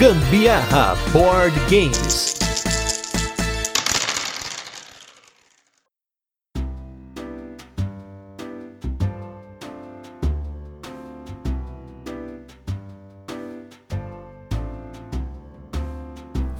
Gambiarra 0.00 0.96
Board 1.12 1.54
Games. 1.68 2.34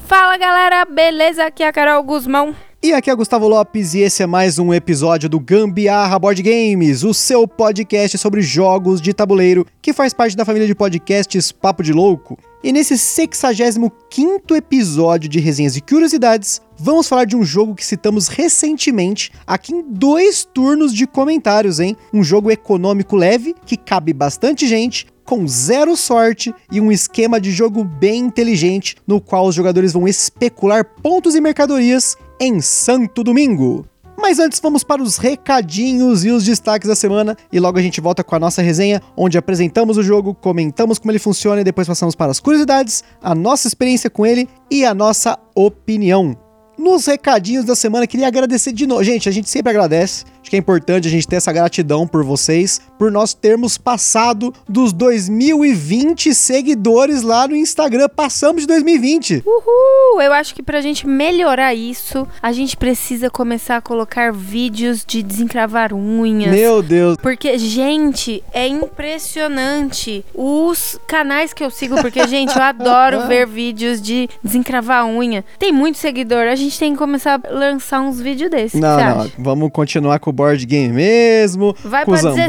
Fala 0.06 0.36
galera, 0.36 0.84
beleza? 0.84 1.46
Aqui 1.46 1.62
é 1.62 1.68
a 1.68 1.72
Carol 1.72 2.02
Guzmão. 2.02 2.54
E 2.82 2.92
aqui 2.92 3.10
é 3.10 3.14
Gustavo 3.14 3.48
Lopes 3.48 3.94
e 3.94 4.00
esse 4.00 4.22
é 4.22 4.26
mais 4.26 4.58
um 4.58 4.74
episódio 4.74 5.30
do 5.30 5.40
Gambiarra 5.40 6.18
Board 6.18 6.42
Games, 6.42 7.04
o 7.04 7.14
seu 7.14 7.48
podcast 7.48 8.18
sobre 8.18 8.42
jogos 8.42 9.00
de 9.00 9.14
tabuleiro, 9.14 9.66
que 9.80 9.94
faz 9.94 10.12
parte 10.12 10.36
da 10.36 10.44
família 10.44 10.66
de 10.66 10.74
podcasts 10.74 11.50
Papo 11.50 11.82
de 11.82 11.94
Louco. 11.94 12.38
E 12.62 12.72
nesse 12.72 12.94
65º 12.94 14.54
episódio 14.54 15.30
de 15.30 15.40
Resenhas 15.40 15.76
e 15.76 15.80
Curiosidades, 15.80 16.60
vamos 16.78 17.08
falar 17.08 17.24
de 17.24 17.34
um 17.34 17.42
jogo 17.42 17.74
que 17.74 17.84
citamos 17.84 18.28
recentemente 18.28 19.32
aqui 19.46 19.72
em 19.72 19.82
dois 19.82 20.44
turnos 20.44 20.92
de 20.92 21.06
comentários, 21.06 21.80
hein? 21.80 21.96
Um 22.12 22.22
jogo 22.22 22.50
econômico 22.50 23.16
leve, 23.16 23.54
que 23.64 23.78
cabe 23.78 24.12
bastante 24.12 24.68
gente, 24.68 25.06
com 25.24 25.48
zero 25.48 25.96
sorte 25.96 26.54
e 26.70 26.82
um 26.82 26.92
esquema 26.92 27.40
de 27.40 27.50
jogo 27.50 27.82
bem 27.82 28.26
inteligente, 28.26 28.94
no 29.06 29.22
qual 29.22 29.46
os 29.46 29.54
jogadores 29.54 29.94
vão 29.94 30.06
especular 30.06 30.84
pontos 30.84 31.34
e 31.34 31.40
mercadorias 31.40 32.14
em 32.38 32.60
Santo 32.60 33.24
Domingo. 33.24 33.86
Mas 34.20 34.38
antes 34.38 34.60
vamos 34.60 34.84
para 34.84 35.02
os 35.02 35.16
recadinhos 35.16 36.26
e 36.26 36.30
os 36.30 36.44
destaques 36.44 36.86
da 36.86 36.94
semana 36.94 37.34
e 37.50 37.58
logo 37.58 37.78
a 37.78 37.82
gente 37.82 38.02
volta 38.02 38.22
com 38.22 38.36
a 38.36 38.38
nossa 38.38 38.60
resenha, 38.60 39.00
onde 39.16 39.38
apresentamos 39.38 39.96
o 39.96 40.02
jogo, 40.02 40.34
comentamos 40.34 40.98
como 40.98 41.10
ele 41.10 41.18
funciona 41.18 41.62
e 41.62 41.64
depois 41.64 41.88
passamos 41.88 42.14
para 42.14 42.30
as 42.30 42.38
curiosidades, 42.38 43.02
a 43.22 43.34
nossa 43.34 43.66
experiência 43.66 44.10
com 44.10 44.26
ele 44.26 44.46
e 44.70 44.84
a 44.84 44.92
nossa 44.92 45.38
opinião. 45.54 46.36
Nos 46.78 47.06
recadinhos 47.06 47.64
da 47.64 47.74
semana, 47.74 48.06
queria 48.06 48.26
agradecer 48.26 48.72
de 48.72 48.86
novo. 48.86 49.02
Gente, 49.02 49.28
a 49.28 49.32
gente 49.32 49.48
sempre 49.50 49.70
agradece. 49.70 50.24
Acho 50.50 50.52
que 50.52 50.56
é 50.56 50.58
importante 50.58 51.06
a 51.06 51.10
gente 51.12 51.28
ter 51.28 51.36
essa 51.36 51.52
gratidão 51.52 52.08
por 52.08 52.24
vocês, 52.24 52.80
por 52.98 53.12
nós 53.12 53.32
termos 53.32 53.78
passado 53.78 54.52
dos 54.68 54.92
2020 54.92 56.34
seguidores 56.34 57.22
lá 57.22 57.46
no 57.46 57.54
Instagram. 57.54 58.08
Passamos 58.08 58.62
de 58.62 58.66
2020. 58.66 59.44
Uhul! 59.46 60.20
Eu 60.20 60.32
acho 60.32 60.52
que 60.52 60.60
pra 60.60 60.80
gente 60.80 61.06
melhorar 61.06 61.72
isso, 61.72 62.26
a 62.42 62.50
gente 62.50 62.76
precisa 62.76 63.30
começar 63.30 63.76
a 63.76 63.80
colocar 63.80 64.32
vídeos 64.32 65.04
de 65.06 65.22
desencravar 65.22 65.94
unhas. 65.94 66.52
Meu 66.52 66.82
Deus. 66.82 67.16
Porque, 67.18 67.56
gente, 67.56 68.42
é 68.52 68.66
impressionante 68.66 70.24
os 70.34 70.98
canais 71.06 71.52
que 71.52 71.62
eu 71.62 71.70
sigo, 71.70 71.94
porque, 72.02 72.26
gente, 72.26 72.56
eu 72.56 72.62
adoro 72.62 73.24
ver 73.30 73.46
vídeos 73.46 74.02
de 74.02 74.28
desencravar 74.42 75.06
unha. 75.06 75.44
Tem 75.60 75.70
muito 75.70 75.98
seguidor, 75.98 76.48
a 76.48 76.56
gente 76.56 76.76
tem 76.76 76.90
que 76.90 76.98
começar 76.98 77.40
a 77.40 77.54
lançar 77.54 78.00
uns 78.00 78.20
vídeos 78.20 78.50
desses. 78.50 78.80
Não, 78.80 78.96
não, 78.96 79.20
acha? 79.20 79.32
vamos 79.38 79.70
continuar 79.70 80.18
com 80.18 80.30
o 80.30 80.39
board 80.40 80.64
game 80.66 80.92
mesmo, 80.94 81.74
Vai 81.84 82.04
com 82.04 82.12
pra 82.12 82.20
os 82.30 82.34
17 82.36 82.48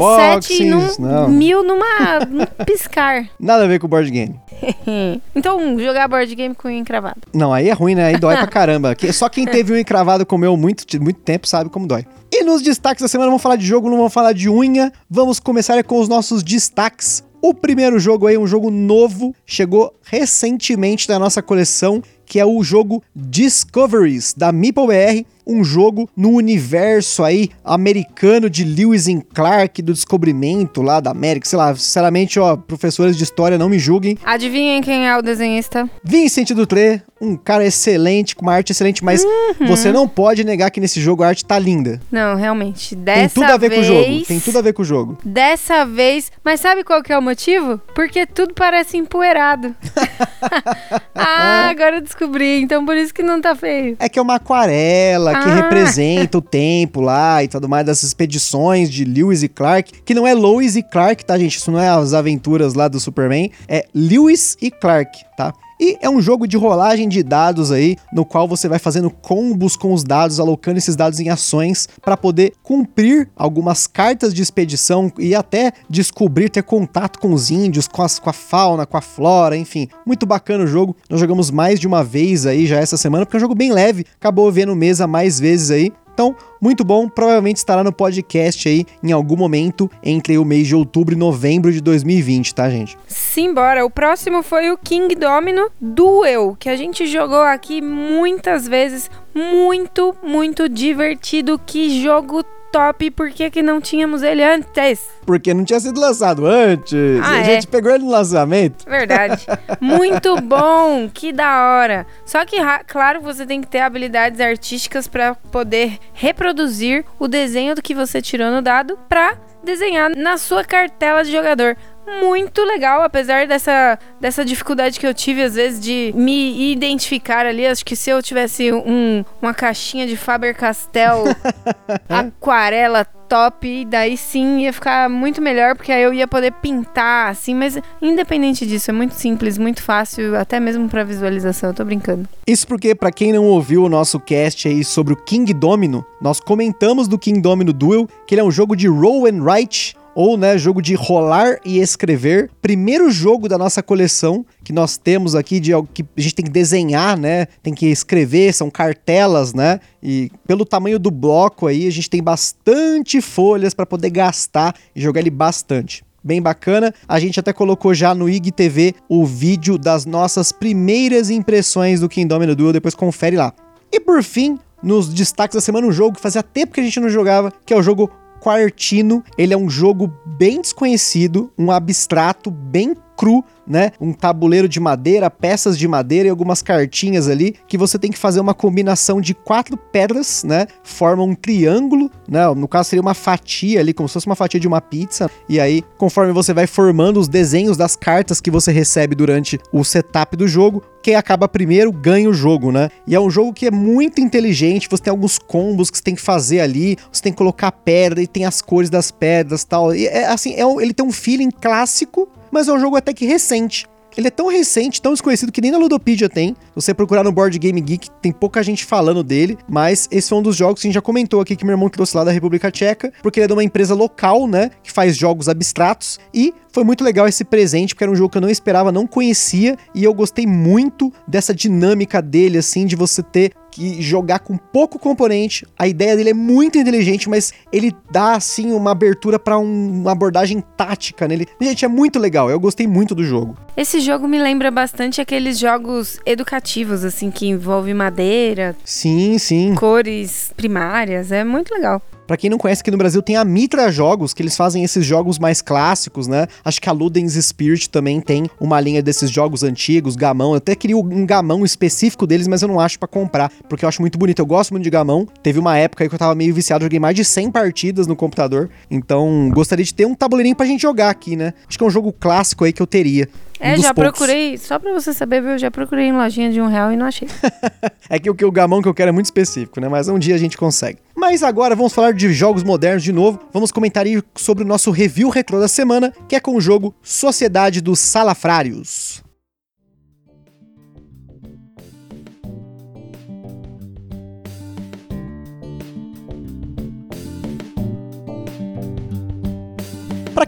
e 0.62 0.72
unboxings. 0.72 0.98
num, 0.98 1.06
Não, 1.06 1.28
mil 1.28 1.62
numa 1.62 2.20
num 2.28 2.44
piscar. 2.64 3.28
nada 3.38 3.64
a 3.64 3.66
ver 3.66 3.78
com 3.78 3.86
board 3.88 4.10
game. 4.10 4.34
então, 5.34 5.78
jogar 5.78 6.08
board 6.08 6.34
game 6.34 6.54
com 6.54 6.68
unha 6.68 6.78
encravada. 6.78 7.16
Não, 7.34 7.52
aí 7.52 7.68
é 7.68 7.72
ruim, 7.72 7.94
né? 7.94 8.04
Aí 8.06 8.18
dói 8.18 8.36
pra 8.36 8.46
caramba. 8.48 8.94
Que- 8.94 9.12
Só 9.12 9.28
quem 9.28 9.44
teve 9.44 9.72
um 9.72 9.76
encravado 9.76 10.24
comeu 10.24 10.56
muito, 10.56 10.84
muito 11.02 11.20
tempo 11.20 11.46
sabe 11.46 11.68
como 11.70 11.86
dói. 11.86 12.06
E 12.32 12.42
nos 12.44 12.62
destaques 12.62 13.02
da 13.02 13.08
semana, 13.08 13.28
vamos 13.30 13.42
falar 13.42 13.56
de 13.56 13.66
jogo, 13.66 13.90
não 13.90 13.96
vamos 13.98 14.12
falar 14.12 14.32
de 14.32 14.48
unha. 14.48 14.90
Vamos 15.10 15.38
começar 15.38 15.82
com 15.84 16.00
os 16.00 16.08
nossos 16.08 16.42
destaques. 16.42 17.22
O 17.42 17.52
primeiro 17.52 17.98
jogo 17.98 18.26
aí, 18.28 18.38
um 18.38 18.46
jogo 18.46 18.70
novo, 18.70 19.34
chegou 19.44 19.92
recentemente 20.04 21.08
na 21.08 21.18
nossa 21.18 21.42
coleção, 21.42 22.00
que 22.24 22.38
é 22.38 22.46
o 22.46 22.62
jogo 22.62 23.02
Discoveries, 23.14 24.32
da 24.32 24.52
MeepleBR. 24.52 25.26
Um 25.46 25.64
jogo 25.64 26.08
no 26.16 26.30
universo 26.30 27.24
aí 27.24 27.48
americano 27.64 28.48
de 28.48 28.64
Lewis 28.64 29.08
and 29.08 29.22
Clark, 29.34 29.82
do 29.82 29.92
descobrimento 29.92 30.82
lá 30.82 31.00
da 31.00 31.10
América. 31.10 31.48
Sei 31.48 31.58
lá, 31.58 31.74
sinceramente, 31.74 32.38
ó, 32.38 32.56
professores 32.56 33.16
de 33.16 33.24
história, 33.24 33.58
não 33.58 33.68
me 33.68 33.78
julguem. 33.78 34.16
Adivinhem 34.24 34.80
quem 34.80 35.06
é 35.06 35.16
o 35.16 35.22
desenhista? 35.22 35.88
Vincent 36.04 36.50
Dutré, 36.50 37.02
um 37.22 37.36
cara 37.36 37.64
excelente, 37.64 38.34
com 38.34 38.42
uma 38.42 38.52
arte 38.54 38.72
excelente, 38.72 39.04
mas 39.04 39.22
Uhum. 39.24 39.66
você 39.68 39.92
não 39.92 40.08
pode 40.08 40.42
negar 40.44 40.70
que 40.70 40.80
nesse 40.80 41.00
jogo 41.00 41.22
a 41.22 41.28
arte 41.28 41.44
tá 41.44 41.58
linda. 41.58 42.00
Não, 42.10 42.34
realmente. 42.36 42.96
Tem 42.96 43.04
Dessa 43.04 43.34
tudo 43.34 43.52
a 43.52 43.56
ver 43.56 43.70
vez, 43.70 43.86
com 43.86 43.92
o 43.92 43.96
jogo. 43.96 44.24
Tem 44.26 44.40
tudo 44.40 44.58
a 44.58 44.62
ver 44.62 44.72
com 44.72 44.82
o 44.82 44.84
jogo. 44.84 45.18
Dessa 45.24 45.84
vez. 45.86 46.32
Mas 46.44 46.60
sabe 46.60 46.82
qual 46.82 47.02
que 47.02 47.12
é 47.12 47.16
o 47.18 47.22
motivo? 47.22 47.80
Porque 47.94 48.26
tudo 48.26 48.52
parece 48.54 48.96
empoeirado. 48.96 49.74
ah, 51.14 51.68
agora 51.70 51.96
eu 51.96 52.00
descobri. 52.00 52.60
Então 52.62 52.84
por 52.84 52.96
isso 52.96 53.12
que 53.14 53.22
não 53.22 53.40
tá 53.40 53.54
feio. 53.54 53.96
É 53.98 54.08
que 54.08 54.18
é 54.18 54.22
uma 54.22 54.36
aquarela 54.36 55.32
que 55.40 55.48
Ah. 55.48 55.54
representa 55.54 56.38
o 56.38 56.42
tempo 56.42 57.00
lá 57.00 57.42
e 57.42 57.48
tudo 57.48 57.68
mais 57.68 57.86
das 57.86 58.02
expedições 58.02 58.90
de 58.90 59.04
Lewis 59.04 59.42
e 59.42 59.48
Clark, 59.48 59.92
que 60.04 60.14
não 60.14 60.26
é 60.26 60.34
Lois 60.34 60.76
e 60.76 60.82
Clark, 60.82 61.24
tá, 61.24 61.38
gente? 61.38 61.56
Isso 61.58 61.70
não 61.70 61.78
é 61.80 61.88
as 61.88 62.14
aventuras 62.14 62.74
lá 62.74 62.88
do 62.88 62.98
Superman, 62.98 63.50
é 63.68 63.86
Lewis 63.94 64.56
e 64.60 64.70
Clark, 64.70 65.10
tá? 65.36 65.52
E 65.84 65.98
é 66.00 66.08
um 66.08 66.20
jogo 66.20 66.46
de 66.46 66.56
rolagem 66.56 67.08
de 67.08 67.24
dados 67.24 67.72
aí, 67.72 67.96
no 68.12 68.24
qual 68.24 68.46
você 68.46 68.68
vai 68.68 68.78
fazendo 68.78 69.10
combos 69.10 69.74
com 69.74 69.92
os 69.92 70.04
dados, 70.04 70.38
alocando 70.38 70.78
esses 70.78 70.94
dados 70.94 71.18
em 71.18 71.28
ações 71.28 71.88
para 72.00 72.16
poder 72.16 72.52
cumprir 72.62 73.28
algumas 73.34 73.88
cartas 73.88 74.32
de 74.32 74.40
expedição 74.40 75.10
e 75.18 75.34
até 75.34 75.72
descobrir, 75.90 76.50
ter 76.50 76.62
contato 76.62 77.18
com 77.18 77.32
os 77.32 77.50
índios, 77.50 77.88
com, 77.88 78.00
as- 78.00 78.20
com 78.20 78.30
a 78.30 78.32
fauna, 78.32 78.86
com 78.86 78.96
a 78.96 79.00
flora, 79.00 79.56
enfim. 79.56 79.88
Muito 80.06 80.24
bacana 80.24 80.62
o 80.62 80.68
jogo. 80.68 80.94
Nós 81.10 81.18
jogamos 81.18 81.50
mais 81.50 81.80
de 81.80 81.88
uma 81.88 82.04
vez 82.04 82.46
aí 82.46 82.64
já 82.64 82.78
essa 82.78 82.96
semana, 82.96 83.26
porque 83.26 83.36
é 83.36 83.38
um 83.38 83.40
jogo 83.40 83.54
bem 83.56 83.72
leve, 83.72 84.06
acabou 84.20 84.52
vendo 84.52 84.76
mesa 84.76 85.08
mais 85.08 85.40
vezes 85.40 85.72
aí. 85.72 85.92
Então, 86.12 86.36
muito 86.60 86.84
bom, 86.84 87.08
provavelmente 87.08 87.56
estará 87.56 87.82
no 87.82 87.92
podcast 87.92 88.68
aí 88.68 88.86
em 89.02 89.12
algum 89.12 89.36
momento 89.36 89.90
entre 90.02 90.36
o 90.38 90.44
mês 90.44 90.66
de 90.66 90.74
outubro 90.74 91.14
e 91.14 91.18
novembro 91.18 91.72
de 91.72 91.80
2020, 91.80 92.54
tá, 92.54 92.68
gente? 92.68 92.98
Simbora. 93.06 93.84
O 93.84 93.90
próximo 93.90 94.42
foi 94.42 94.70
o 94.70 94.78
King 94.78 95.14
Domino 95.14 95.70
Duel, 95.80 96.56
que 96.58 96.68
a 96.68 96.76
gente 96.76 97.06
jogou 97.06 97.42
aqui 97.42 97.80
muitas 97.80 98.68
vezes. 98.68 99.10
Muito, 99.34 100.14
muito 100.22 100.68
divertido. 100.68 101.58
Que 101.64 102.02
jogo 102.02 102.44
top. 102.72 103.10
Por 103.10 103.30
que, 103.30 103.50
que 103.50 103.62
não 103.62 103.80
tínhamos 103.80 104.22
ele 104.22 104.42
antes? 104.42 105.06
Porque 105.26 105.52
não 105.52 105.64
tinha 105.64 105.78
sido 105.78 106.00
lançado 106.00 106.46
antes. 106.46 107.20
Ah, 107.22 107.34
a 107.34 107.38
é? 107.40 107.44
gente 107.44 107.66
pegou 107.66 107.92
ele 107.92 108.04
no 108.04 108.10
lançamento. 108.10 108.84
Verdade. 108.86 109.46
Muito 109.78 110.40
bom, 110.40 111.08
que 111.12 111.32
da 111.32 111.68
hora. 111.68 112.06
Só 112.24 112.44
que, 112.44 112.56
claro, 112.86 113.20
você 113.20 113.46
tem 113.46 113.60
que 113.60 113.68
ter 113.68 113.80
habilidades 113.80 114.40
artísticas 114.40 115.06
para 115.06 115.34
poder 115.34 115.98
reproduzir 116.14 117.04
o 117.18 117.28
desenho 117.28 117.74
do 117.74 117.82
que 117.82 117.94
você 117.94 118.22
tirou 118.22 118.50
no 118.50 118.62
dado 118.62 118.98
para 119.08 119.36
desenhar 119.62 120.10
na 120.16 120.36
sua 120.36 120.64
cartela 120.64 121.22
de 121.22 121.30
jogador. 121.30 121.76
Muito 122.20 122.62
legal, 122.64 123.02
apesar 123.02 123.46
dessa, 123.46 123.98
dessa 124.20 124.44
dificuldade 124.44 124.98
que 124.98 125.06
eu 125.06 125.14
tive, 125.14 125.42
às 125.42 125.54
vezes, 125.54 125.80
de 125.80 126.12
me 126.16 126.72
identificar 126.72 127.46
ali. 127.46 127.66
Acho 127.66 127.84
que 127.84 127.96
se 127.96 128.10
eu 128.10 128.22
tivesse 128.22 128.72
um, 128.72 129.24
uma 129.40 129.54
caixinha 129.54 130.06
de 130.06 130.16
Faber-Castell 130.16 131.24
aquarela 132.08 133.04
top, 133.32 133.86
daí 133.86 134.14
sim 134.14 134.60
ia 134.60 134.74
ficar 134.74 135.08
muito 135.08 135.40
melhor, 135.40 135.74
porque 135.74 135.90
aí 135.90 136.02
eu 136.02 136.12
ia 136.12 136.28
poder 136.28 136.52
pintar, 136.52 137.30
assim, 137.30 137.54
mas 137.54 137.78
independente 138.02 138.66
disso, 138.66 138.90
é 138.90 138.92
muito 138.92 139.14
simples, 139.14 139.56
muito 139.56 139.82
fácil, 139.82 140.36
até 140.36 140.60
mesmo 140.60 140.86
pra 140.86 141.02
visualização, 141.02 141.70
eu 141.70 141.74
tô 141.74 141.82
brincando. 141.82 142.28
Isso 142.46 142.66
porque, 142.66 142.94
pra 142.94 143.10
quem 143.10 143.32
não 143.32 143.46
ouviu 143.46 143.84
o 143.84 143.88
nosso 143.88 144.20
cast 144.20 144.68
aí 144.68 144.84
sobre 144.84 145.14
o 145.14 145.16
King 145.16 145.50
Domino, 145.54 146.04
nós 146.20 146.40
comentamos 146.40 147.08
do 147.08 147.18
King 147.18 147.40
Domino 147.40 147.72
Duel, 147.72 148.06
que 148.26 148.34
ele 148.34 148.42
é 148.42 148.44
um 148.44 148.50
jogo 148.50 148.76
de 148.76 148.86
roll 148.86 149.26
and 149.26 149.42
write, 149.42 149.96
ou, 150.14 150.36
né, 150.36 150.56
jogo 150.58 150.82
de 150.82 150.94
rolar 150.94 151.58
e 151.64 151.78
escrever. 151.78 152.50
Primeiro 152.60 153.10
jogo 153.10 153.48
da 153.48 153.56
nossa 153.56 153.82
coleção 153.82 154.44
que 154.62 154.72
nós 154.72 154.96
temos 154.96 155.34
aqui 155.34 155.60
de 155.60 155.72
algo 155.72 155.88
que 155.92 156.02
a 156.16 156.20
gente 156.20 156.34
tem 156.34 156.44
que 156.44 156.50
desenhar, 156.50 157.18
né? 157.18 157.46
Tem 157.62 157.74
que 157.74 157.86
escrever, 157.86 158.52
são 158.52 158.70
cartelas, 158.70 159.54
né? 159.54 159.80
E 160.02 160.30
pelo 160.46 160.64
tamanho 160.64 160.98
do 160.98 161.10
bloco 161.10 161.66
aí, 161.66 161.86
a 161.86 161.92
gente 161.92 162.10
tem 162.10 162.22
bastante 162.22 163.20
folhas 163.20 163.74
para 163.74 163.86
poder 163.86 164.10
gastar 164.10 164.74
e 164.94 165.00
jogar 165.00 165.20
ele 165.20 165.30
bastante 165.30 166.04
bem 166.24 166.40
bacana. 166.40 166.94
A 167.08 167.18
gente 167.18 167.40
até 167.40 167.52
colocou 167.52 167.92
já 167.92 168.14
no 168.14 168.28
IGTV 168.28 168.94
o 169.08 169.26
vídeo 169.26 169.76
das 169.76 170.06
nossas 170.06 170.52
primeiras 170.52 171.30
impressões 171.30 172.00
do 172.00 172.08
King 172.08 172.28
Domino 172.28 172.54
Duel, 172.54 172.72
depois 172.72 172.94
confere 172.94 173.36
lá. 173.36 173.52
E 173.90 173.98
por 173.98 174.22
fim, 174.22 174.58
nos 174.82 175.12
destaques 175.12 175.54
da 175.54 175.60
semana, 175.60 175.86
um 175.86 175.92
jogo 175.92 176.16
que 176.16 176.22
fazia 176.22 176.42
tempo 176.42 176.72
que 176.72 176.80
a 176.80 176.82
gente 176.82 176.98
não 176.98 177.08
jogava, 177.08 177.52
que 177.64 177.72
é 177.72 177.76
o 177.76 177.82
jogo 177.82 178.10
Quartino. 178.42 179.22
Ele 179.38 179.54
é 179.54 179.56
um 179.56 179.70
jogo 179.70 180.12
bem 180.26 180.60
desconhecido, 180.60 181.52
um 181.56 181.70
abstrato 181.70 182.50
bem 182.50 182.96
cru, 183.16 183.44
né? 183.66 183.92
Um 184.00 184.12
tabuleiro 184.12 184.68
de 184.68 184.80
madeira, 184.80 185.30
peças 185.30 185.78
de 185.78 185.86
madeira 185.86 186.28
e 186.28 186.30
algumas 186.30 186.62
cartinhas 186.62 187.28
ali 187.28 187.54
que 187.66 187.78
você 187.78 187.98
tem 187.98 188.10
que 188.10 188.18
fazer 188.18 188.40
uma 188.40 188.54
combinação 188.54 189.20
de 189.20 189.34
quatro 189.34 189.76
pedras, 189.76 190.44
né? 190.44 190.66
Forma 190.82 191.22
um 191.22 191.34
triângulo, 191.34 192.10
né? 192.28 192.46
No 192.54 192.68
caso 192.68 192.90
seria 192.90 193.02
uma 193.02 193.14
fatia 193.14 193.80
ali, 193.80 193.92
como 193.92 194.08
se 194.08 194.14
fosse 194.14 194.26
uma 194.26 194.36
fatia 194.36 194.60
de 194.60 194.68
uma 194.68 194.80
pizza. 194.80 195.30
E 195.48 195.60
aí, 195.60 195.82
conforme 195.98 196.32
você 196.32 196.52
vai 196.52 196.66
formando 196.66 197.18
os 197.20 197.28
desenhos 197.28 197.76
das 197.76 197.96
cartas 197.96 198.40
que 198.40 198.50
você 198.50 198.72
recebe 198.72 199.14
durante 199.14 199.58
o 199.72 199.84
setup 199.84 200.36
do 200.36 200.48
jogo, 200.48 200.82
quem 201.02 201.14
acaba 201.16 201.48
primeiro 201.48 201.92
ganha 201.92 202.30
o 202.30 202.34
jogo, 202.34 202.70
né? 202.70 202.88
E 203.06 203.14
é 203.14 203.20
um 203.20 203.30
jogo 203.30 203.52
que 203.52 203.66
é 203.66 203.70
muito 203.70 204.20
inteligente, 204.20 204.88
você 204.88 205.02
tem 205.02 205.10
alguns 205.10 205.38
combos 205.38 205.90
que 205.90 205.98
você 205.98 206.04
tem 206.04 206.14
que 206.14 206.20
fazer 206.20 206.60
ali, 206.60 206.96
você 207.10 207.22
tem 207.22 207.32
que 207.32 207.38
colocar 207.38 207.72
pedra 207.72 208.22
e 208.22 208.26
tem 208.26 208.44
as 208.44 208.62
cores 208.62 208.88
das 208.88 209.10
pedras 209.10 209.64
tal. 209.64 209.94
e. 209.94 210.06
É 210.06 210.26
assim, 210.26 210.54
é, 210.54 210.62
ele 210.82 210.94
tem 210.94 211.04
um 211.04 211.12
feeling 211.12 211.50
clássico, 211.50 212.28
mas 212.52 212.68
é 212.68 212.72
um 212.72 212.78
jogo 212.78 212.96
até 212.96 213.12
que 213.12 213.24
recente. 213.24 213.86
Ele 214.16 214.28
é 214.28 214.30
tão 214.30 214.48
recente, 214.48 215.00
tão 215.00 215.12
desconhecido 215.12 215.50
que 215.50 215.60
nem 215.60 215.70
na 215.70 215.78
Ludopedia 215.78 216.28
tem. 216.28 216.48
Se 216.50 216.74
você 216.74 216.92
procurar 216.92 217.24
no 217.24 217.32
Board 217.32 217.58
Game 217.58 217.80
Geek, 217.80 218.10
tem 218.20 218.30
pouca 218.30 218.62
gente 218.62 218.84
falando 218.84 219.22
dele, 219.22 219.56
mas 219.66 220.06
esse 220.10 220.32
é 220.32 220.36
um 220.36 220.42
dos 220.42 220.54
jogos 220.54 220.80
que 220.80 220.86
a 220.86 220.88
gente 220.88 220.94
já 220.94 221.00
comentou 221.00 221.40
aqui 221.40 221.56
que 221.56 221.64
meu 221.64 221.72
irmão 221.72 221.88
trouxe 221.88 222.16
lá 222.16 222.22
da 222.22 222.30
República 222.30 222.70
Tcheca, 222.70 223.10
porque 223.22 223.40
ele 223.40 223.44
é 223.44 223.46
de 223.46 223.54
uma 223.54 223.64
empresa 223.64 223.94
local, 223.94 224.46
né, 224.46 224.70
que 224.82 224.92
faz 224.92 225.16
jogos 225.16 225.48
abstratos 225.48 226.20
e 226.34 226.52
foi 226.72 226.84
muito 226.84 227.04
legal 227.04 227.28
esse 227.28 227.44
presente, 227.44 227.94
porque 227.94 228.04
era 228.04 228.10
um 228.10 228.16
jogo 228.16 228.30
que 228.30 228.38
eu 228.38 228.42
não 228.42 228.48
esperava, 228.50 228.90
não 228.90 229.06
conhecia, 229.06 229.76
e 229.94 230.02
eu 230.02 230.14
gostei 230.14 230.46
muito 230.46 231.12
dessa 231.28 231.54
dinâmica 231.54 232.20
dele, 232.22 232.58
assim, 232.58 232.86
de 232.86 232.96
você 232.96 233.22
ter 233.22 233.52
que 233.72 234.00
jogar 234.02 234.40
com 234.40 234.56
pouco 234.56 234.98
componente. 234.98 235.66
A 235.78 235.88
ideia 235.88 236.14
dele 236.14 236.30
é 236.30 236.34
muito 236.34 236.78
inteligente, 236.78 237.28
mas 237.28 237.52
ele 237.72 237.92
dá 238.10 238.34
assim 238.36 238.72
uma 238.72 238.92
abertura 238.92 239.38
para 239.38 239.58
um, 239.58 240.02
uma 240.02 240.12
abordagem 240.12 240.62
tática 240.76 241.26
nele. 241.26 241.48
Gente, 241.60 241.84
é 241.84 241.88
muito 241.88 242.18
legal. 242.18 242.50
Eu 242.50 242.60
gostei 242.60 242.86
muito 242.86 243.14
do 243.14 243.24
jogo. 243.24 243.56
Esse 243.76 244.00
jogo 244.00 244.28
me 244.28 244.38
lembra 244.38 244.70
bastante 244.70 245.20
aqueles 245.20 245.58
jogos 245.58 246.20
educativos 246.26 247.04
assim 247.04 247.30
que 247.30 247.48
envolve 247.48 247.94
madeira. 247.94 248.76
Sim, 248.84 249.38
sim. 249.38 249.74
Cores 249.74 250.52
primárias, 250.54 251.32
é 251.32 251.42
muito 251.42 251.74
legal. 251.74 252.02
Para 252.32 252.38
quem 252.38 252.48
não 252.48 252.56
conhece, 252.56 252.80
aqui 252.80 252.90
no 252.90 252.96
Brasil 252.96 253.20
tem 253.20 253.36
a 253.36 253.44
Mitra 253.44 253.92
Jogos, 253.92 254.32
que 254.32 254.40
eles 254.40 254.56
fazem 254.56 254.82
esses 254.82 255.04
jogos 255.04 255.38
mais 255.38 255.60
clássicos, 255.60 256.26
né? 256.26 256.46
Acho 256.64 256.80
que 256.80 256.88
a 256.88 256.92
Ludens 256.92 257.34
Spirit 257.34 257.90
também 257.90 258.22
tem 258.22 258.48
uma 258.58 258.80
linha 258.80 259.02
desses 259.02 259.30
jogos 259.30 259.62
antigos, 259.62 260.16
gamão. 260.16 260.52
Eu 260.52 260.56
até 260.56 260.74
queria 260.74 260.96
um 260.96 261.26
gamão 261.26 261.62
específico 261.62 262.26
deles, 262.26 262.48
mas 262.48 262.62
eu 262.62 262.68
não 262.68 262.80
acho 262.80 262.98
para 262.98 263.06
comprar, 263.06 263.52
porque 263.68 263.84
eu 263.84 263.88
acho 263.90 264.00
muito 264.00 264.16
bonito. 264.16 264.38
Eu 264.38 264.46
gosto 264.46 264.70
muito 264.70 264.82
de 264.82 264.88
gamão. 264.88 265.28
Teve 265.42 265.58
uma 265.58 265.76
época 265.76 266.04
aí 266.04 266.08
que 266.08 266.14
eu 266.14 266.18
tava 266.18 266.34
meio 266.34 266.54
viciado, 266.54 266.84
joguei 266.84 266.98
mais 266.98 267.14
de 267.14 267.22
100 267.22 267.50
partidas 267.50 268.06
no 268.06 268.16
computador. 268.16 268.70
Então, 268.90 269.50
gostaria 269.52 269.84
de 269.84 269.92
ter 269.92 270.06
um 270.06 270.14
tabuleirinho 270.14 270.56
pra 270.56 270.64
gente 270.64 270.80
jogar 270.80 271.10
aqui, 271.10 271.36
né? 271.36 271.52
Acho 271.68 271.76
que 271.76 271.84
é 271.84 271.86
um 271.86 271.90
jogo 271.90 272.14
clássico 272.18 272.64
aí 272.64 272.72
que 272.72 272.80
eu 272.80 272.86
teria. 272.86 273.28
É, 273.62 273.76
já 273.76 273.94
poucos. 273.94 274.18
procurei, 274.18 274.58
só 274.58 274.76
pra 274.76 274.92
você 274.92 275.12
saber, 275.12 275.40
viu? 275.40 275.56
Já 275.56 275.70
procurei 275.70 276.06
em 276.06 276.12
lojinha 276.12 276.50
de 276.50 276.60
um 276.60 276.66
real 276.66 276.90
e 276.90 276.96
não 276.96 277.06
achei. 277.06 277.28
é 278.10 278.18
que 278.18 278.28
o, 278.28 278.34
que 278.34 278.44
o 278.44 278.50
gamão 278.50 278.82
que 278.82 278.88
eu 278.88 278.94
quero 278.94 279.10
é 279.10 279.12
muito 279.12 279.26
específico, 279.26 279.80
né? 279.80 279.88
Mas 279.88 280.08
um 280.08 280.18
dia 280.18 280.34
a 280.34 280.38
gente 280.38 280.56
consegue. 280.56 280.98
Mas 281.22 281.44
agora 281.44 281.76
vamos 281.76 281.92
falar 281.92 282.14
de 282.14 282.32
jogos 282.32 282.64
modernos 282.64 283.04
de 283.04 283.12
novo. 283.12 283.38
Vamos 283.52 283.70
comentar 283.70 284.04
sobre 284.34 284.64
o 284.64 284.66
nosso 284.66 284.90
review 284.90 285.28
retrô 285.28 285.60
da 285.60 285.68
semana, 285.68 286.12
que 286.28 286.34
é 286.34 286.40
com 286.40 286.56
o 286.56 286.60
jogo 286.60 286.92
Sociedade 287.00 287.80
dos 287.80 288.00
Salafrários. 288.00 289.21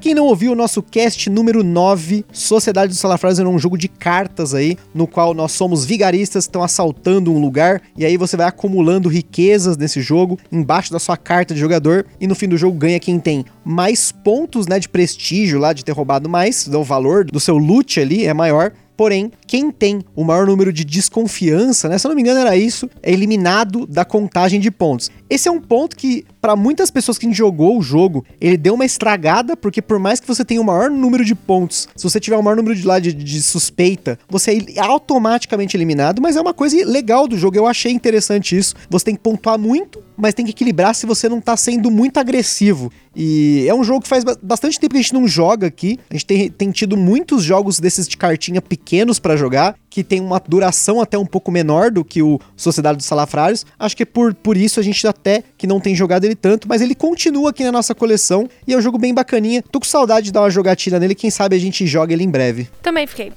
Quem 0.05 0.15
não 0.15 0.27
ouviu 0.27 0.53
o 0.53 0.55
nosso 0.55 0.83
cast 0.83 1.31
número 1.31 1.65
9, 1.65 2.27
Sociedade 2.31 2.89
dos 2.91 2.99
Salafrários 2.99 3.39
era 3.39 3.49
um 3.49 3.59
jogo 3.59 3.79
de 3.79 3.89
cartas 3.89 4.53
aí, 4.53 4.77
no 4.93 5.07
qual 5.07 5.33
nós 5.33 5.53
somos 5.53 5.87
vigaristas 5.87 6.45
estão 6.45 6.63
assaltando 6.63 7.33
um 7.33 7.41
lugar, 7.41 7.81
e 7.97 8.05
aí 8.05 8.19
você 8.19 8.37
vai 8.37 8.47
acumulando 8.47 9.09
riquezas 9.09 9.79
nesse 9.79 10.03
jogo, 10.03 10.39
embaixo 10.53 10.93
da 10.93 10.99
sua 10.99 11.17
carta 11.17 11.55
de 11.55 11.61
jogador, 11.61 12.05
e 12.21 12.27
no 12.27 12.35
fim 12.35 12.47
do 12.47 12.59
jogo 12.59 12.77
ganha 12.77 13.01
quem 13.01 13.19
tem 13.19 13.47
mais 13.65 14.13
pontos, 14.13 14.67
né, 14.67 14.79
de 14.79 14.91
prestígio 14.91 15.59
lá, 15.59 15.73
de 15.73 15.83
ter 15.83 15.93
roubado 15.93 16.29
mais, 16.29 16.69
o 16.69 16.85
valor 16.85 17.25
do 17.25 17.41
seu 17.41 17.57
loot 17.57 17.99
ali 17.99 18.27
é 18.27 18.35
maior, 18.35 18.73
Porém, 18.97 19.33
quem 19.47 19.73
tem 19.73 20.05
o 20.15 20.23
maior 20.23 20.47
número 20.47 20.73
de 20.73 20.85
desconfiança, 20.85 21.89
né, 21.89 21.99
se 21.99 22.07
eu 22.07 22.11
não 22.11 22.15
me 22.15 22.23
engano 22.23 22.41
era 22.41 22.57
isso, 22.57 22.89
é 23.03 23.13
eliminado 23.13 23.87
da 23.87 24.05
contagem 24.05 24.61
de 24.61 24.71
pontos. 24.71 25.11
Esse 25.29 25.49
é 25.49 25.51
um 25.51 25.61
ponto 25.61 25.97
que, 25.97 26.25
para 26.45 26.55
muitas 26.55 26.91
pessoas 26.91 27.17
que 27.17 27.33
jogou 27.33 27.79
o 27.79 27.83
jogo, 27.83 28.23
ele 28.39 28.59
deu 28.59 28.75
uma 28.75 28.85
estragada, 28.85 29.57
porque 29.57 29.81
por 29.81 29.99
mais 29.99 30.21
que 30.21 30.29
você 30.29 30.45
tenha 30.45 30.61
o 30.61 30.65
maior 30.65 30.91
número 30.91 31.25
de 31.25 31.35
pontos, 31.35 31.89
se 31.97 32.05
você 32.05 32.21
tiver 32.21 32.37
o 32.37 32.43
maior 32.43 32.55
número 32.55 32.77
de, 32.77 32.87
lá 32.87 32.99
de, 32.99 33.15
de 33.15 33.41
suspeita, 33.41 34.19
você 34.29 34.63
é 34.77 34.81
automaticamente 34.81 35.75
eliminado, 35.75 36.21
mas 36.21 36.37
é 36.37 36.41
uma 36.43 36.53
coisa 36.53 36.77
legal 36.85 37.27
do 37.27 37.39
jogo, 37.39 37.57
eu 37.57 37.67
achei 37.67 37.91
interessante 37.93 38.55
isso. 38.55 38.75
Você 38.91 39.07
tem 39.07 39.15
que 39.15 39.23
pontuar 39.23 39.59
muito, 39.59 40.03
mas 40.19 40.35
tem 40.35 40.45
que 40.45 40.51
equilibrar 40.51 40.95
se 40.95 41.07
você 41.07 41.31
não 41.31 41.41
tá 41.41 41.57
sendo 41.57 41.91
muito 41.91 42.19
agressivo. 42.19 42.93
E 43.17 43.65
é 43.69 43.75
um 43.75 43.85
jogo 43.85 44.03
que 44.03 44.09
faz 44.09 44.25
bastante 44.43 44.79
tempo 44.79 44.93
que 44.93 44.99
a 44.99 45.03
gente 45.03 45.15
não 45.15 45.27
joga 45.27 45.67
aqui. 45.67 45.99
A 46.11 46.15
gente 46.15 46.27
tem, 46.27 46.51
tem 46.51 46.71
tido 46.71 46.97
muitos 46.97 47.43
jogos 47.43 47.79
desses 47.81 48.07
de 48.09 48.17
cartinha 48.17 48.61
pequenos 48.61 49.19
para 49.19 49.37
jogar, 49.37 49.77
que 49.95 50.03
tem 50.03 50.21
uma 50.21 50.41
duração 50.41 51.01
até 51.01 51.17
um 51.17 51.25
pouco 51.25 51.53
menor 51.53 51.89
do 51.89 52.05
que 52.05 52.21
o 52.21 52.41
Sociedade 52.57 52.97
dos 52.97 53.07
Salafrários. 53.07 53.65
Acho 53.79 53.97
que 53.97 54.05
por, 54.05 54.35
por 54.35 54.57
isso 54.57 54.81
a 54.81 54.83
gente 54.83 55.07
até 55.07 55.45
que 55.57 55.69
não 55.69 55.79
tem 55.79 55.95
jogado 55.95 56.25
ele 56.25 56.35
tanto, 56.35 56.67
mas 56.67 56.83
ele 56.83 56.97
continua 56.97 57.51
aqui 57.51 57.63
na 57.63 57.71
nossa 57.71 57.95
coleção 57.95 58.49
e 58.67 58.73
é 58.73 58.77
um 58.77 58.81
jogo 58.81 58.99
bem 58.99 59.15
bacaninha. 59.15 59.63
Tô 59.63 59.79
com 59.79 59.87
saudade 59.87 60.27
de 60.27 60.33
dar 60.33 60.41
uma 60.41 60.51
jogatina 60.51 60.99
nele, 60.99 61.15
quem 61.15 61.31
sabe 61.31 61.55
a 61.55 61.61
gente 61.61 61.87
joga 61.87 62.13
ele 62.13 62.25
em 62.25 62.29
breve. 62.29 62.69
Também 62.83 63.07
fiquei. 63.07 63.33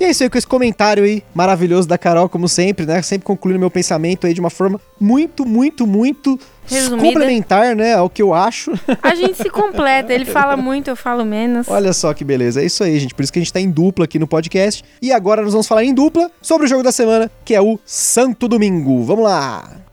E 0.00 0.04
é 0.04 0.10
isso 0.10 0.22
aí 0.22 0.30
com 0.30 0.38
esse 0.38 0.46
comentário 0.46 1.02
aí 1.02 1.24
maravilhoso 1.34 1.88
da 1.88 1.98
Carol, 1.98 2.28
como 2.28 2.48
sempre, 2.48 2.86
né? 2.86 3.02
Sempre 3.02 3.26
concluindo 3.26 3.58
meu 3.58 3.70
pensamento 3.70 4.26
aí 4.26 4.34
de 4.34 4.40
uma 4.40 4.50
forma 4.50 4.80
muito, 5.00 5.44
muito, 5.44 5.86
muito 5.86 6.38
Resumida. 6.66 7.08
complementar, 7.08 7.74
né? 7.74 7.94
Ao 7.94 8.08
que 8.08 8.22
eu 8.22 8.32
acho. 8.32 8.72
A 9.02 9.14
gente 9.14 9.36
se 9.36 9.50
completa, 9.50 10.12
ele 10.12 10.24
fala 10.24 10.56
muito, 10.56 10.88
eu 10.88 10.96
falo 10.96 11.24
menos. 11.24 11.66
Olha 11.68 11.92
só 11.92 12.14
que 12.14 12.24
beleza. 12.24 12.62
É 12.62 12.64
isso 12.64 12.84
aí, 12.84 12.98
gente. 12.98 13.14
Por 13.14 13.22
isso 13.22 13.32
que 13.32 13.40
a 13.40 13.42
gente 13.42 13.52
tá 13.52 13.60
em 13.60 13.70
dupla 13.70 14.04
aqui 14.04 14.18
no 14.18 14.26
podcast. 14.28 14.84
E 15.02 15.12
agora 15.12 15.42
nós 15.42 15.52
vamos 15.52 15.66
falar 15.66 15.82
em 15.82 15.92
dupla 15.92 16.30
sobre 16.40 16.66
o 16.66 16.68
jogo 16.68 16.82
da 16.82 16.92
semana, 16.92 17.30
que 17.44 17.54
é 17.54 17.60
o 17.60 17.78
Santo 17.84 18.46
Domingo. 18.46 19.02
Vamos 19.02 19.24
lá! 19.24 19.87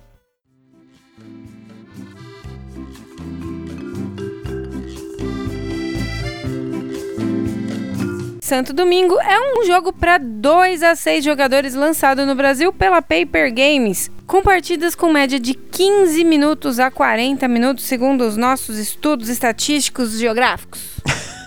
Santo 8.45 8.73
Domingo 8.73 9.19
é 9.19 9.39
um 9.39 9.65
jogo 9.65 9.91
para 9.91 10.19
2 10.19 10.83
a 10.83 10.95
6 10.95 11.25
jogadores 11.25 11.73
lançado 11.73 12.27
no 12.27 12.35
Brasil 12.35 12.71
pela 12.71 13.01
Paper 13.01 13.51
Games, 13.51 14.11
com 14.27 14.43
partidas 14.43 14.93
com 14.93 15.11
média 15.11 15.39
de 15.39 15.55
15 15.55 16.23
minutos 16.23 16.79
a 16.79 16.91
40 16.91 17.47
minutos, 17.47 17.85
segundo 17.85 18.21
os 18.21 18.37
nossos 18.37 18.77
estudos 18.77 19.29
estatísticos 19.29 20.19
geográficos. 20.19 20.79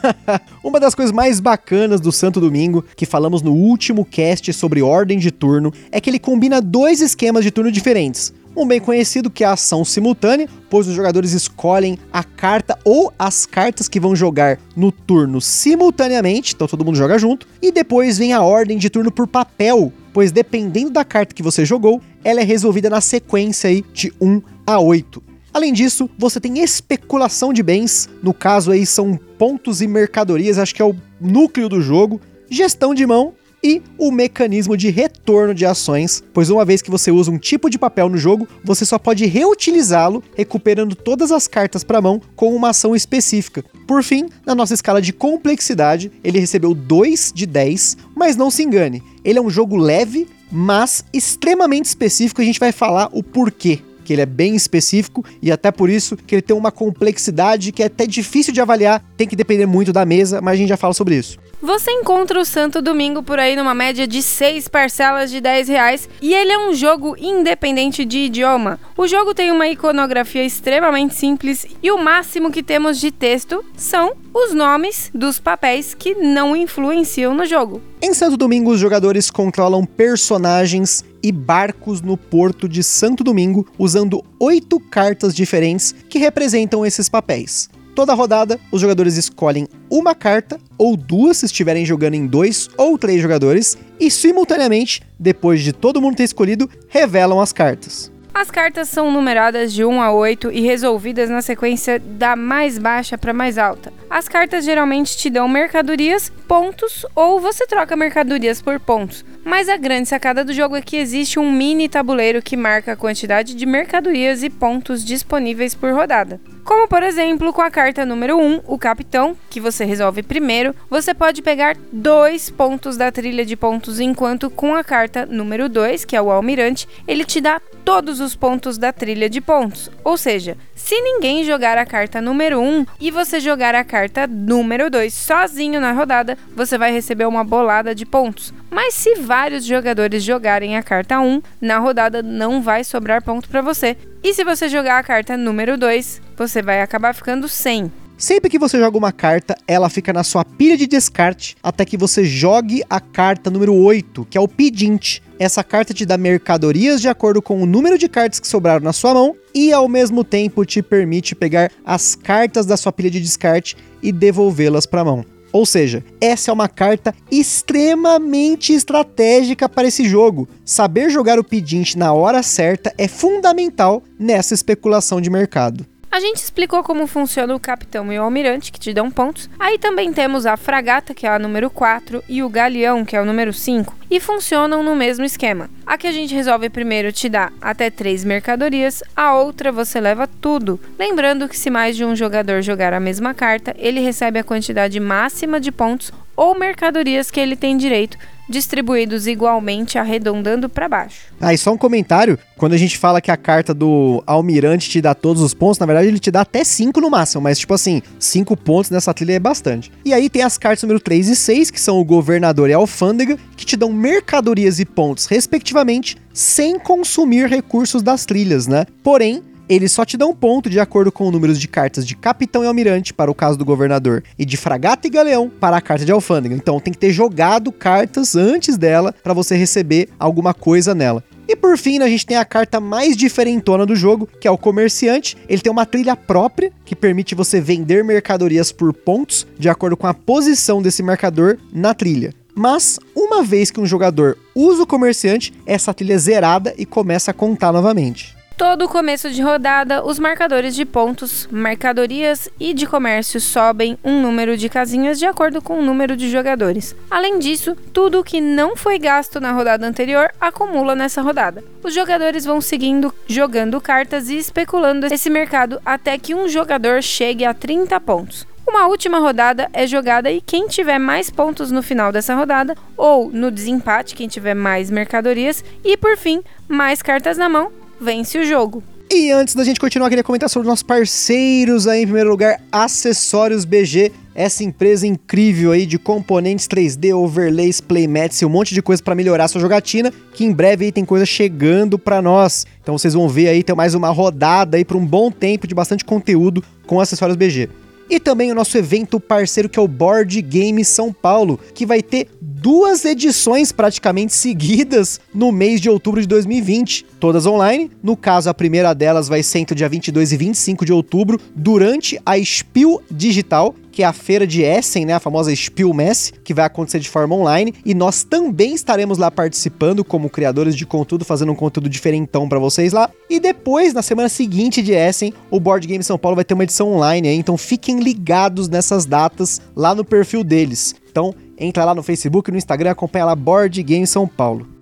Uma 0.61 0.81
das 0.81 0.93
coisas 0.93 1.15
mais 1.15 1.39
bacanas 1.39 2.01
do 2.01 2.11
Santo 2.11 2.41
Domingo, 2.41 2.85
que 2.97 3.07
falamos 3.07 3.43
no 3.43 3.53
último 3.53 4.05
cast 4.05 4.53
sobre 4.53 4.83
ordem 4.83 5.21
de 5.21 5.31
turno, 5.31 5.73
é 5.93 6.01
que 6.01 6.11
ele 6.11 6.19
combina 6.19 6.61
dois 6.61 7.01
esquemas 7.01 7.45
de 7.45 7.53
turno 7.53 7.71
diferentes. 7.71 8.35
Um 8.59 8.67
bem 8.67 8.81
conhecido 8.81 9.31
que 9.31 9.45
é 9.45 9.47
a 9.47 9.53
ação 9.53 9.85
simultânea, 9.85 10.49
pois 10.69 10.89
os 10.89 10.95
jogadores 10.95 11.31
escolhem 11.31 11.97
a 12.13 12.25
carta 12.25 12.77
ou 12.85 13.13
as 13.17 13.47
cartas 13.47 13.89
que 13.89 14.01
vão 14.01 14.17
jogar 14.17 14.59
no 14.75 14.91
turno 14.91 15.41
simultaneamente, 15.41 16.55
então 16.57 16.67
todo 16.67 16.85
mundo 16.85 16.97
joga 16.97 17.17
junto, 17.21 17.47
e 17.63 17.71
depois 17.71 18.19
vem 18.19 18.33
a 18.33 18.43
ordem 18.43 18.77
de 18.77 18.91
turno 18.91 19.13
por 19.13 19.29
papel, 19.29 19.93
pois 20.13 20.33
dependendo 20.33 20.91
da 20.91 21.05
carta 21.05 21.37
que 21.37 21.43
você 21.43 21.65
jogou, 21.65 22.03
ela 22.25 22.41
é 22.41 22.45
resolvida 22.45 22.91
na 22.91 23.01
sequência 23.01 23.71
aí 23.71 23.85
de 23.95 24.13
1 24.21 24.43
a 24.67 24.81
8. 24.81 25.23
Além 25.55 25.73
disso, 25.73 26.11
você 26.19 26.41
tem 26.41 26.59
especulação 26.59 27.53
de 27.53 27.63
bens, 27.63 28.11
no 28.21 28.35
caso 28.35 28.73
aí 28.73 28.85
são 28.85 29.17
pontos 29.39 29.81
e 29.81 29.87
mercadorias, 29.87 30.59
acho 30.59 30.75
que 30.75 30.83
é 30.83 30.85
o 30.85 30.97
núcleo 31.21 31.69
do 31.69 31.81
jogo, 31.81 32.21
gestão 32.51 32.93
de 32.93 33.07
mão 33.07 33.35
e 33.63 33.83
o 33.97 34.11
mecanismo 34.11 34.77
de 34.77 34.91
retorno 34.91 35.55
de 35.55 35.67
ações, 35.67 36.23
pois 36.33 36.51
uma 36.51 36.65
vez 36.65 36.83
que 36.83 36.91
você 36.91 37.11
usa 37.11 37.31
um 37.31 37.39
tipo 37.39 37.69
de 37.69 37.79
papel 37.79 38.09
no 38.09 38.17
jogo, 38.17 38.47
você 38.65 38.85
só 38.85 38.99
pode 38.99 39.27
reutilizá-lo, 39.27 40.23
recuperando 40.37 40.95
todas 40.95 41.33
as 41.33 41.49
cartas 41.49 41.83
para 41.83 42.01
mão 42.01 42.21
com 42.37 42.55
uma 42.55 42.71
ação 42.71 42.95
específica. 42.95 43.65
Por 43.87 44.03
fim, 44.03 44.29
na 44.45 44.55
nossa 44.55 44.75
escala 44.75 45.01
de 45.01 45.13
complexidade, 45.13 46.11
ele 46.23 46.39
recebeu 46.39 46.75
2 46.75 47.33
de 47.35 47.47
10, 47.47 47.97
mas 48.15 48.37
não 48.37 48.51
se 48.51 48.63
engane, 48.63 49.03
ele 49.25 49.39
é 49.39 49.43
um 49.43 49.51
jogo 49.51 49.77
leve, 49.77 50.27
mas 50.51 51.05
extremamente 51.13 51.87
específico, 51.87 52.41
a 52.41 52.45
gente 52.45 52.61
vai 52.61 52.73
falar 52.73 53.09
o 53.13 53.23
porquê 53.23 53.81
que 54.09 54.15
ele 54.15 54.23
é 54.23 54.27
bem 54.27 54.57
específico 54.57 55.23
e 55.43 55.53
até 55.53 55.71
por 55.71 55.91
isso 55.91 56.17
que 56.17 56.37
ele 56.37 56.41
tem 56.41 56.57
uma 56.57 56.73
complexidade 56.73 57.71
que 57.73 57.83
é 57.83 57.87
até 57.87 58.07
difícil 58.07 58.55
de 58.55 58.61
avaliar, 58.61 59.05
tem 59.19 59.29
que 59.29 59.37
depender 59.37 59.67
muito 59.67 59.93
da 59.93 60.07
mesa, 60.07 60.41
mas 60.41 60.55
a 60.55 60.57
gente 60.57 60.71
já 60.71 60.79
fala 60.79 60.95
sobre 60.95 61.15
isso. 61.15 61.39
Você 61.61 61.91
encontra 61.91 62.41
o 62.41 62.45
Santo 62.45 62.81
Domingo 62.81 63.21
por 63.21 63.41
aí 63.41 63.57
numa 63.57 63.75
média 63.75 64.07
de 64.07 64.23
6 64.23 64.69
parcelas 64.69 65.29
de 65.29 65.41
10 65.41 65.67
reais 65.67 66.09
e 66.23 66.33
ele 66.33 66.53
é 66.53 66.59
um 66.59 66.73
jogo 66.73 67.17
independente 67.19 68.05
de 68.05 68.19
idioma. 68.19 68.79
O 68.97 69.09
jogo 69.09 69.35
tem 69.35 69.51
uma 69.51 69.67
iconografia 69.67 70.45
extremamente 70.45 71.17
simples 71.17 71.67
e 71.83 71.91
o 71.91 71.99
máximo 71.99 72.53
que 72.53 72.63
temos 72.63 73.01
de 73.01 73.11
texto 73.11 73.65
são 73.77 74.13
os 74.33 74.55
nomes 74.55 75.11
dos 75.13 75.41
papéis 75.41 75.95
que 75.95 76.15
não 76.15 76.55
influenciam 76.55 77.35
no 77.35 77.45
jogo. 77.45 77.83
Em 78.01 78.15
Santo 78.15 78.37
Domingo, 78.37 78.71
os 78.71 78.79
jogadores 78.79 79.29
controlam 79.29 79.85
personagens 79.85 81.05
e 81.21 81.33
barcos 81.33 82.01
no 82.01 82.17
porto 82.17 82.69
de 82.69 82.85
Santo 82.85 83.25
Domingo 83.25 83.67
usando 83.77 84.25
oito 84.39 84.79
cartas 84.79 85.35
diferentes 85.35 85.93
que 86.09 86.21
representam 86.21 86.87
esses 86.87 87.09
papéis. 87.09 87.69
Toda 87.99 88.15
rodada, 88.15 88.61
os 88.71 88.81
jogadores 88.81 89.17
escolhem 89.17 89.67
uma 89.91 90.15
carta 90.15 90.61
ou 90.79 90.97
duas 90.97 91.39
se 91.39 91.47
estiverem 91.47 91.85
jogando 91.85 92.15
em 92.15 92.29
dois 92.29 92.71
ou 92.77 92.97
três 92.97 93.21
jogadores 93.21 93.77
e 93.99 94.09
simultaneamente, 94.09 95.03
depois 95.19 95.63
de 95.63 95.73
todo 95.73 96.01
mundo 96.01 96.15
ter 96.15 96.23
escolhido, 96.23 96.71
revelam 96.89 97.41
as 97.41 97.53
cartas. 97.53 98.09
As 98.33 98.53
cartas 98.53 98.89
são 98.89 99.11
numeradas 99.11 99.73
de 99.73 99.85
1 99.85 100.01
a 100.01 100.13
8 100.13 100.53
e 100.53 100.61
resolvidas 100.61 101.29
na 101.29 101.43
sequência 101.43 101.99
da 101.99 102.37
mais 102.37 102.79
baixa 102.79 103.19
para 103.19 103.33
mais 103.33 103.59
alta. 103.59 103.93
As 104.09 104.29
cartas 104.29 104.65
geralmente 104.65 105.17
te 105.17 105.29
dão 105.29 105.49
mercadorias, 105.49 106.31
pontos 106.47 107.05
ou 107.17 107.41
você 107.41 107.67
troca 107.67 107.97
mercadorias 107.97 108.63
por 108.63 108.79
pontos. 108.79 109.25
Mas 109.49 109.67
a 109.67 109.79
grande 109.79 110.07
sacada 110.07 110.45
do 110.45 110.53
jogo 110.53 110.77
é 110.77 110.83
que 110.83 110.99
existe 110.99 111.39
um 111.39 111.51
mini 111.51 111.89
tabuleiro 111.89 112.43
que 112.43 112.55
marca 112.55 112.93
a 112.93 112.97
quantidade 112.97 113.55
de 113.55 113.65
mercadorias 113.65 114.43
e 114.43 114.51
pontos 114.51 115.03
disponíveis 115.03 115.75
por 115.75 115.91
rodada. 115.95 116.39
Como 116.63 116.87
por 116.87 117.03
exemplo, 117.03 117.51
com 117.51 117.63
a 117.63 117.71
carta 117.71 118.05
número 118.05 118.37
1, 118.37 118.61
o 118.67 118.77
capitão, 118.77 119.35
que 119.49 119.59
você 119.59 119.87
resolve 119.87 120.23
primeiro, 120.23 120.75
você 120.91 121.15
pode 121.15 121.41
pegar 121.41 121.79
dois 121.91 122.51
pontos 122.51 122.99
da 122.99 123.11
trilha 123.11 123.43
de 123.43 123.57
pontos, 123.57 123.99
enquanto 124.01 124.51
com 124.51 124.75
a 124.75 124.85
carta 124.85 125.25
número 125.25 125.67
2, 125.67 126.05
que 126.05 126.15
é 126.15 126.21
o 126.21 126.31
almirante, 126.31 126.87
ele 127.07 127.25
te 127.25 127.41
dá 127.41 127.59
todos 127.87 128.21
os 128.21 128.37
pontos 128.37 128.77
da 128.77 128.93
trilha 128.93 129.31
de 129.31 129.41
pontos. 129.41 129.91
Ou 130.05 130.19
seja, 130.19 130.59
se 130.75 131.01
ninguém 131.01 131.43
jogar 131.43 131.79
a 131.79 131.87
carta 131.87 132.21
número 132.21 132.61
1 132.61 132.85
e 133.01 133.11
você 133.11 133.41
jogar 133.41 133.75
a 133.75 133.83
carta 133.83 134.27
número 134.27 134.91
2 134.91 135.15
sozinho 135.15 135.81
na 135.81 135.93
rodada, 135.93 136.37
você 136.55 136.77
vai 136.77 136.93
receber 136.93 137.25
uma 137.25 137.43
bolada 137.43 137.95
de 137.95 138.05
pontos. 138.05 138.53
Mas 138.71 138.95
se 138.95 139.15
vários 139.17 139.65
jogadores 139.65 140.23
jogarem 140.23 140.77
a 140.77 140.83
carta 140.83 141.21
1, 141.21 141.43
na 141.61 141.79
rodada 141.79 142.23
não 142.23 142.63
vai 142.63 142.85
sobrar 142.85 143.23
ponto 143.23 143.49
para 143.49 143.63
você. 143.63 143.97
E 144.23 144.35
se 144.35 144.45
você 144.45 144.69
jogar 144.69 144.99
a 144.99 145.03
carta 145.03 145.37
número 145.37 145.79
2, 145.79 146.21
você 146.37 146.61
vai 146.61 146.83
acabar 146.83 147.15
ficando 147.15 147.49
sem. 147.49 147.91
Sempre 148.19 148.51
que 148.51 148.59
você 148.59 148.81
joga 148.81 148.99
uma 148.99 149.13
carta, 149.13 149.57
ela 149.67 149.89
fica 149.89 150.13
na 150.13 150.25
sua 150.25 150.45
pilha 150.45 150.77
de 150.77 150.89
descarte 150.89 151.57
até 151.63 151.85
que 151.85 151.97
você 151.97 152.25
jogue 152.25 152.83
a 152.91 152.99
carta 152.99 153.49
número 153.49 153.73
8, 153.73 154.27
que 154.29 154.37
é 154.37 154.41
o 154.41 154.49
pedinte. 154.49 155.23
Essa 155.39 155.63
carta 155.63 155.95
te 155.95 156.05
dá 156.05 156.19
mercadorias 156.19 157.01
de 157.01 157.09
acordo 157.09 157.41
com 157.41 157.63
o 157.63 157.67
número 157.67 157.97
de 157.97 158.09
cartas 158.09 158.41
que 158.41 158.49
sobraram 158.49 158.85
na 158.85 158.93
sua 158.93 159.15
mão 159.15 159.37
e 159.55 159.73
ao 159.73 159.89
mesmo 159.89 160.25
tempo 160.25 160.65
te 160.65 160.83
permite 160.83 161.37
pegar 161.37 161.71
as 161.87 162.17
cartas 162.17 162.67
da 162.67 162.77
sua 162.77 162.91
pilha 162.91 163.09
de 163.09 163.21
descarte 163.21 163.77
e 164.03 164.11
devolvê-las 164.11 164.85
para 164.85 165.03
a 165.03 165.05
mão. 165.05 165.38
Ou 165.53 165.65
seja, 165.65 166.05
essa 166.21 166.51
é 166.51 166.55
uma 166.55 166.69
carta 166.69 167.15
extremamente 167.31 168.73
estratégica 168.73 169.69
para 169.69 169.89
esse 169.89 170.09
jogo. 170.09 170.49
Saber 170.65 171.11
jogar 171.11 171.39
o 171.39 171.45
pedinte 171.45 171.97
na 171.97 172.13
hora 172.13 172.43
certa 172.43 172.93
é 172.99 173.09
fundamental 173.09 174.03
nessa 174.19 174.55
especulação 174.55 175.21
de 175.21 175.31
mercado. 175.31 175.87
A 176.11 176.21
gente 176.21 176.37
explicou 176.37 176.83
como 176.83 177.07
funciona 177.07 177.55
o 177.55 177.61
capitão 177.61 178.11
e 178.13 178.19
o 178.19 178.23
almirante, 178.23 178.73
que 178.73 178.81
te 178.81 178.95
dão 178.95 179.11
pontos. 179.11 179.49
Aí 179.59 179.79
também 179.79 180.13
temos 180.13 180.47
a 180.47 180.57
fragata, 180.57 181.13
que 181.15 181.27
é 181.27 181.31
a 181.31 181.39
número 181.39 181.69
4, 181.69 182.25
e 182.29 182.43
o 182.43 182.49
galeão, 182.49 183.05
que 183.05 183.15
é 183.15 183.21
o 183.21 183.27
número 183.27 183.53
5, 183.53 183.95
e 184.11 184.19
funcionam 184.19 184.83
no 184.83 184.97
mesmo 184.97 185.25
esquema. 185.25 185.69
A 185.87 185.99
que 185.99 186.07
a 186.07 186.13
gente 186.13 186.35
resolve 186.35 186.71
primeiro 186.71 187.13
te 187.13 187.29
dá 187.29 187.53
até 187.61 187.91
3 187.91 188.25
mercadorias, 188.25 189.03
a 189.15 189.35
outra 189.35 189.71
você 189.71 190.01
leva 190.01 190.27
tudo. 190.27 190.81
Lembrando 190.99 191.49
que 191.49 191.59
se 191.59 191.69
mais 191.69 191.95
de 191.95 192.05
um 192.05 192.17
jogador 192.17 192.63
jogar 192.63 192.95
a 192.95 193.01
mesma 193.01 193.35
carta, 193.35 193.75
ele 193.79 194.01
recebe 194.01 194.39
a 194.39 194.45
quantidade 194.45 194.99
máxima 194.99 195.61
de 195.61 195.71
pontos 195.71 196.11
ou 196.39 196.57
mercadorias 196.57 197.33
que 197.33 197.41
ele 197.41 197.57
tem 197.57 197.77
direito 197.77 198.17
distribuídos 198.49 199.27
igualmente, 199.27 199.99
arredondando 199.99 200.71
para 200.71 200.89
baixo. 200.89 201.27
Ah, 201.39 201.53
e 201.53 201.59
só 201.59 201.73
um 201.73 201.77
comentário: 201.77 202.39
quando 202.57 202.73
a 202.73 202.79
gente 202.79 202.97
fala 202.97 203.21
que 203.21 203.31
a 203.31 203.37
carta 203.37 203.75
do 203.75 204.23
almirante 204.27 204.89
te 204.89 205.03
dá 205.03 205.15
todos 205.15 205.43
os 205.43 205.53
pontos, 205.53 205.79
na 205.79 205.85
verdade 205.85 206.09
ele 206.09 206.19
te 206.19 206.31
dá 206.31 206.41
até 206.41 206.65
5 206.65 206.99
no 207.01 207.11
máximo, 207.11 207.43
mas 207.43 207.59
tipo 207.59 207.75
assim, 207.75 208.01
5 208.19 208.57
pontos 208.57 208.91
nessa 208.91 209.13
trilha 209.13 209.35
é 209.35 209.41
bastante. 209.41 209.93
E 210.05 210.15
aí 210.15 210.31
tem 210.31 210.43
as 210.43 210.57
cartas 210.57 210.83
número 210.83 211.01
3 211.01 211.29
e 211.29 211.37
6, 211.37 211.71
que 211.71 211.81
são 211.81 212.01
o 212.01 212.05
governador 212.05 212.71
e 212.71 212.73
a 212.73 212.77
alfândega, 212.77 213.37
que 213.57 213.67
te 213.67 213.77
dão 213.77 213.93
mercadorias 213.93 214.79
e 214.79 214.87
pontos, 214.87 215.27
respectivamente, 215.27 216.17
sem 216.33 216.79
consumir 216.79 217.49
recursos 217.49 218.01
das 218.01 218.25
trilhas, 218.25 218.67
né? 218.67 218.87
Porém, 219.03 219.43
eles 219.69 219.93
só 219.93 220.05
te 220.05 220.17
dão 220.17 220.35
ponto 220.35 220.71
de 220.71 220.81
acordo 220.81 221.13
com 221.13 221.27
o 221.27 221.31
número 221.31 221.55
de 221.55 221.69
cartas 221.69 222.07
de 222.07 222.17
capitão 222.17 222.65
e 222.65 222.67
almirante 222.67 223.13
para 223.13 223.31
o 223.31 223.35
caso 223.35 223.59
do 223.59 223.65
governador 223.65 224.23
e 224.39 224.45
de 224.45 224.57
fragata 224.57 225.07
e 225.07 225.11
galeão 225.11 225.51
para 225.51 225.77
a 225.77 225.81
carta 225.81 226.05
de 226.05 226.13
alfândega. 226.13 226.55
Então 226.55 226.81
tem 226.81 226.93
que 226.93 226.99
ter 226.99 227.13
jogado 227.13 227.71
cartas 227.71 228.35
antes 228.35 228.77
dela 228.77 229.15
para 229.23 229.35
você 229.35 229.57
receber 229.57 230.09
alguma 230.19 230.55
coisa 230.55 230.95
nela. 230.95 231.23
E 231.49 231.57
por 231.57 231.79
fim, 231.79 231.99
a 232.01 232.09
gente 232.09 232.27
tem 232.27 232.37
a 232.37 232.45
carta 232.45 232.79
mais 232.79 233.17
diferentona 233.17 233.87
do 233.87 233.97
jogo, 233.97 234.29
que 234.39 234.47
é 234.47 234.51
o 234.51 234.59
comerciante. 234.59 235.35
Ele 235.49 235.63
tem 235.63 235.73
uma 235.73 235.87
trilha 235.87 236.15
própria 236.15 236.71
que 236.85 236.95
permite 236.95 237.35
você 237.35 237.59
vender 237.59 238.05
mercadorias 238.05 238.71
por 238.71 238.93
pontos 238.93 239.47
de 239.59 239.67
acordo 239.67 239.97
com 239.97 240.07
a 240.07 240.13
posição 240.13 240.83
desse 240.83 241.03
marcador 241.03 241.57
na 241.73 241.95
trilha. 241.95 242.35
Mas 242.55 242.99
uma 243.15 243.43
vez 243.43 243.71
que 243.71 243.81
um 243.81 243.87
jogador 243.87 244.37
usa 244.55 244.83
o 244.83 244.87
comerciante, 244.87 245.55
essa 245.65 245.95
trilha 245.95 246.15
é 246.15 246.19
zerada 246.19 246.75
e 246.77 246.85
começa 246.85 247.31
a 247.31 247.35
contar 247.35 247.73
novamente. 247.73 248.38
Todo 248.59 248.89
começo 248.89 249.31
de 249.31 249.41
rodada, 249.41 250.05
os 250.05 250.19
marcadores 250.19 250.75
de 250.75 250.85
pontos, 250.85 251.47
mercadorias 251.49 252.49
e 252.59 252.75
de 252.75 252.89
comércio 252.89 253.41
sobem 253.41 253.97
um 254.03 254.21
número 254.21 254.57
de 254.57 254.69
casinhas 254.69 255.17
de 255.17 255.27
acordo 255.27 255.63
com 255.63 255.79
o 255.79 255.83
número 255.83 256.17
de 256.17 256.29
jogadores. 256.29 256.93
Além 257.09 257.39
disso, 257.39 257.77
tudo 257.93 258.25
que 258.25 258.41
não 258.41 258.75
foi 258.75 258.99
gasto 258.99 259.41
na 259.41 259.53
rodada 259.53 259.87
anterior 259.87 260.29
acumula 260.41 260.97
nessa 260.97 261.23
rodada. 261.23 261.63
Os 261.85 261.95
jogadores 261.95 262.45
vão 262.45 262.61
seguindo 262.61 263.15
jogando 263.29 263.81
cartas 263.81 264.29
e 264.29 264.37
especulando 264.37 265.07
esse 265.07 265.31
mercado 265.31 265.81
até 265.87 266.19
que 266.19 266.35
um 266.35 266.49
jogador 266.49 267.01
chegue 267.01 267.45
a 267.45 267.55
30 267.55 268.01
pontos. 268.01 268.45
Uma 268.67 268.89
última 268.89 269.21
rodada 269.21 269.71
é 269.73 269.87
jogada 269.87 270.33
e 270.33 270.41
quem 270.41 270.67
tiver 270.67 270.99
mais 270.99 271.31
pontos 271.31 271.71
no 271.71 271.81
final 271.81 272.11
dessa 272.11 272.35
rodada, 272.35 272.75
ou 272.97 273.31
no 273.31 273.53
desempate, 273.53 274.17
quem 274.17 274.27
tiver 274.27 274.55
mais 274.55 274.91
mercadorias, 274.91 275.65
e 275.85 275.97
por 275.97 276.17
fim, 276.17 276.43
mais 276.69 277.01
cartas 277.01 277.39
na 277.39 277.49
mão, 277.49 277.71
vence 278.01 278.39
o 278.39 278.45
jogo. 278.45 278.83
E 279.11 279.31
antes 279.31 279.55
da 279.55 279.65
gente 279.65 279.81
continuar, 279.81 280.11
queria 280.11 280.23
comentar 280.23 280.51
sobre 280.51 280.67
os 280.67 280.71
nossos 280.71 280.83
parceiros 280.83 281.87
aí, 281.87 282.03
em 282.03 282.07
primeiro 282.07 282.29
lugar, 282.29 282.61
Acessórios 282.71 283.65
BG, 283.65 284.13
essa 284.35 284.63
empresa 284.63 285.07
incrível 285.07 285.73
aí 285.73 285.87
de 285.87 285.99
componentes 285.99 286.69
3D, 286.69 287.17
overlays, 287.17 287.81
playmats 287.81 288.43
e 288.43 288.45
um 288.45 288.51
monte 288.51 288.75
de 288.75 288.83
coisa 288.83 289.03
para 289.03 289.15
melhorar 289.15 289.49
sua 289.49 289.63
jogatina, 289.63 290.13
que 290.35 290.45
em 290.45 290.53
breve 290.53 290.85
aí 290.85 290.93
tem 290.93 291.07
coisa 291.07 291.25
chegando 291.25 291.99
para 291.99 292.21
nós. 292.21 292.67
Então 292.83 292.99
vocês 292.99 293.15
vão 293.15 293.29
ver 293.29 293.49
aí, 293.49 293.63
tem 293.63 293.75
mais 293.75 293.95
uma 293.95 294.11
rodada 294.11 294.77
aí 294.77 294.85
para 294.85 294.99
um 294.99 295.07
bom 295.07 295.31
tempo 295.31 295.67
de 295.67 295.75
bastante 295.75 296.05
conteúdo 296.05 296.63
com 296.87 297.01
Acessórios 297.01 297.37
BG. 297.37 297.71
E 298.11 298.19
também 298.19 298.51
o 298.51 298.55
nosso 298.55 298.79
evento 298.79 299.21
parceiro 299.21 299.69
que 299.69 299.79
é 299.79 299.83
o 299.83 299.89
Board 299.89 300.41
Game 300.41 300.83
São 300.85 301.13
Paulo, 301.13 301.61
que 301.75 301.85
vai 301.85 302.03
ter 302.03 302.29
duas 302.41 303.05
edições 303.05 303.71
praticamente 303.71 304.35
seguidas 304.35 305.21
no 305.35 305.53
mês 305.53 305.81
de 305.81 305.91
outubro 305.91 306.21
de 306.21 306.27
2020, 306.27 307.05
todas 307.21 307.47
online. 307.47 307.91
No 308.03 308.17
caso, 308.17 308.49
a 308.49 308.55
primeira 308.55 308.95
delas 308.95 309.29
vai 309.29 309.43
ser 309.43 309.61
entre 309.61 309.75
o 309.75 309.77
dia 309.77 309.89
22 309.89 310.33
e 310.33 310.37
25 310.37 310.85
de 310.85 310.93
outubro, 310.93 311.41
durante 311.55 312.21
a 312.25 312.43
Spiel 312.43 313.03
Digital, 313.11 313.75
que 313.99 314.03
é 314.05 314.07
a 314.07 314.13
feira 314.13 314.47
de 314.47 314.63
Essen, 314.63 315.05
né, 315.05 315.15
a 315.15 315.19
famosa 315.19 315.53
Spielmesse, 315.53 316.33
que 316.45 316.55
vai 316.55 316.65
acontecer 316.65 317.01
de 317.01 317.09
forma 317.09 317.35
online, 317.35 317.75
e 317.85 317.95
nós 317.95 318.23
também 318.23 318.73
estaremos 318.73 319.19
lá 319.19 319.29
participando 319.29 320.05
como 320.05 320.31
criadores 320.31 320.77
de 320.77 320.87
conteúdo, 320.87 321.25
fazendo 321.25 321.51
um 321.51 321.55
conteúdo 321.57 321.89
diferentão 321.89 322.49
para 322.49 322.61
vocês 322.61 322.93
lá. 322.93 323.11
E 323.29 323.41
depois, 323.41 323.93
na 323.93 324.01
semana 324.01 324.29
seguinte 324.29 324.83
de 324.83 324.93
Essen, 324.93 325.35
o 325.51 325.59
Board 325.59 325.85
Game 325.85 326.05
São 326.05 326.17
Paulo 326.17 326.37
vai 326.37 326.45
ter 326.45 326.55
uma 326.55 326.63
edição 326.63 326.93
online, 326.93 327.27
então 327.31 327.59
fiquem 327.59 327.99
ligados 327.99 328.69
nessas 328.69 329.05
datas 329.05 329.61
lá 329.75 329.97
no 329.97 330.05
perfil 330.05 330.45
deles. 330.45 330.95
Então, 331.11 331.35
entra 331.59 331.85
lá 331.85 331.93
no 331.93 332.05
Facebook 332.05 332.53
no 332.53 332.57
Instagram, 332.57 332.93
acompanha 332.93 333.25
lá 333.25 333.35
Board 333.35 333.83
Game 333.83 334.07
São 334.07 334.29
Paulo. 334.29 334.78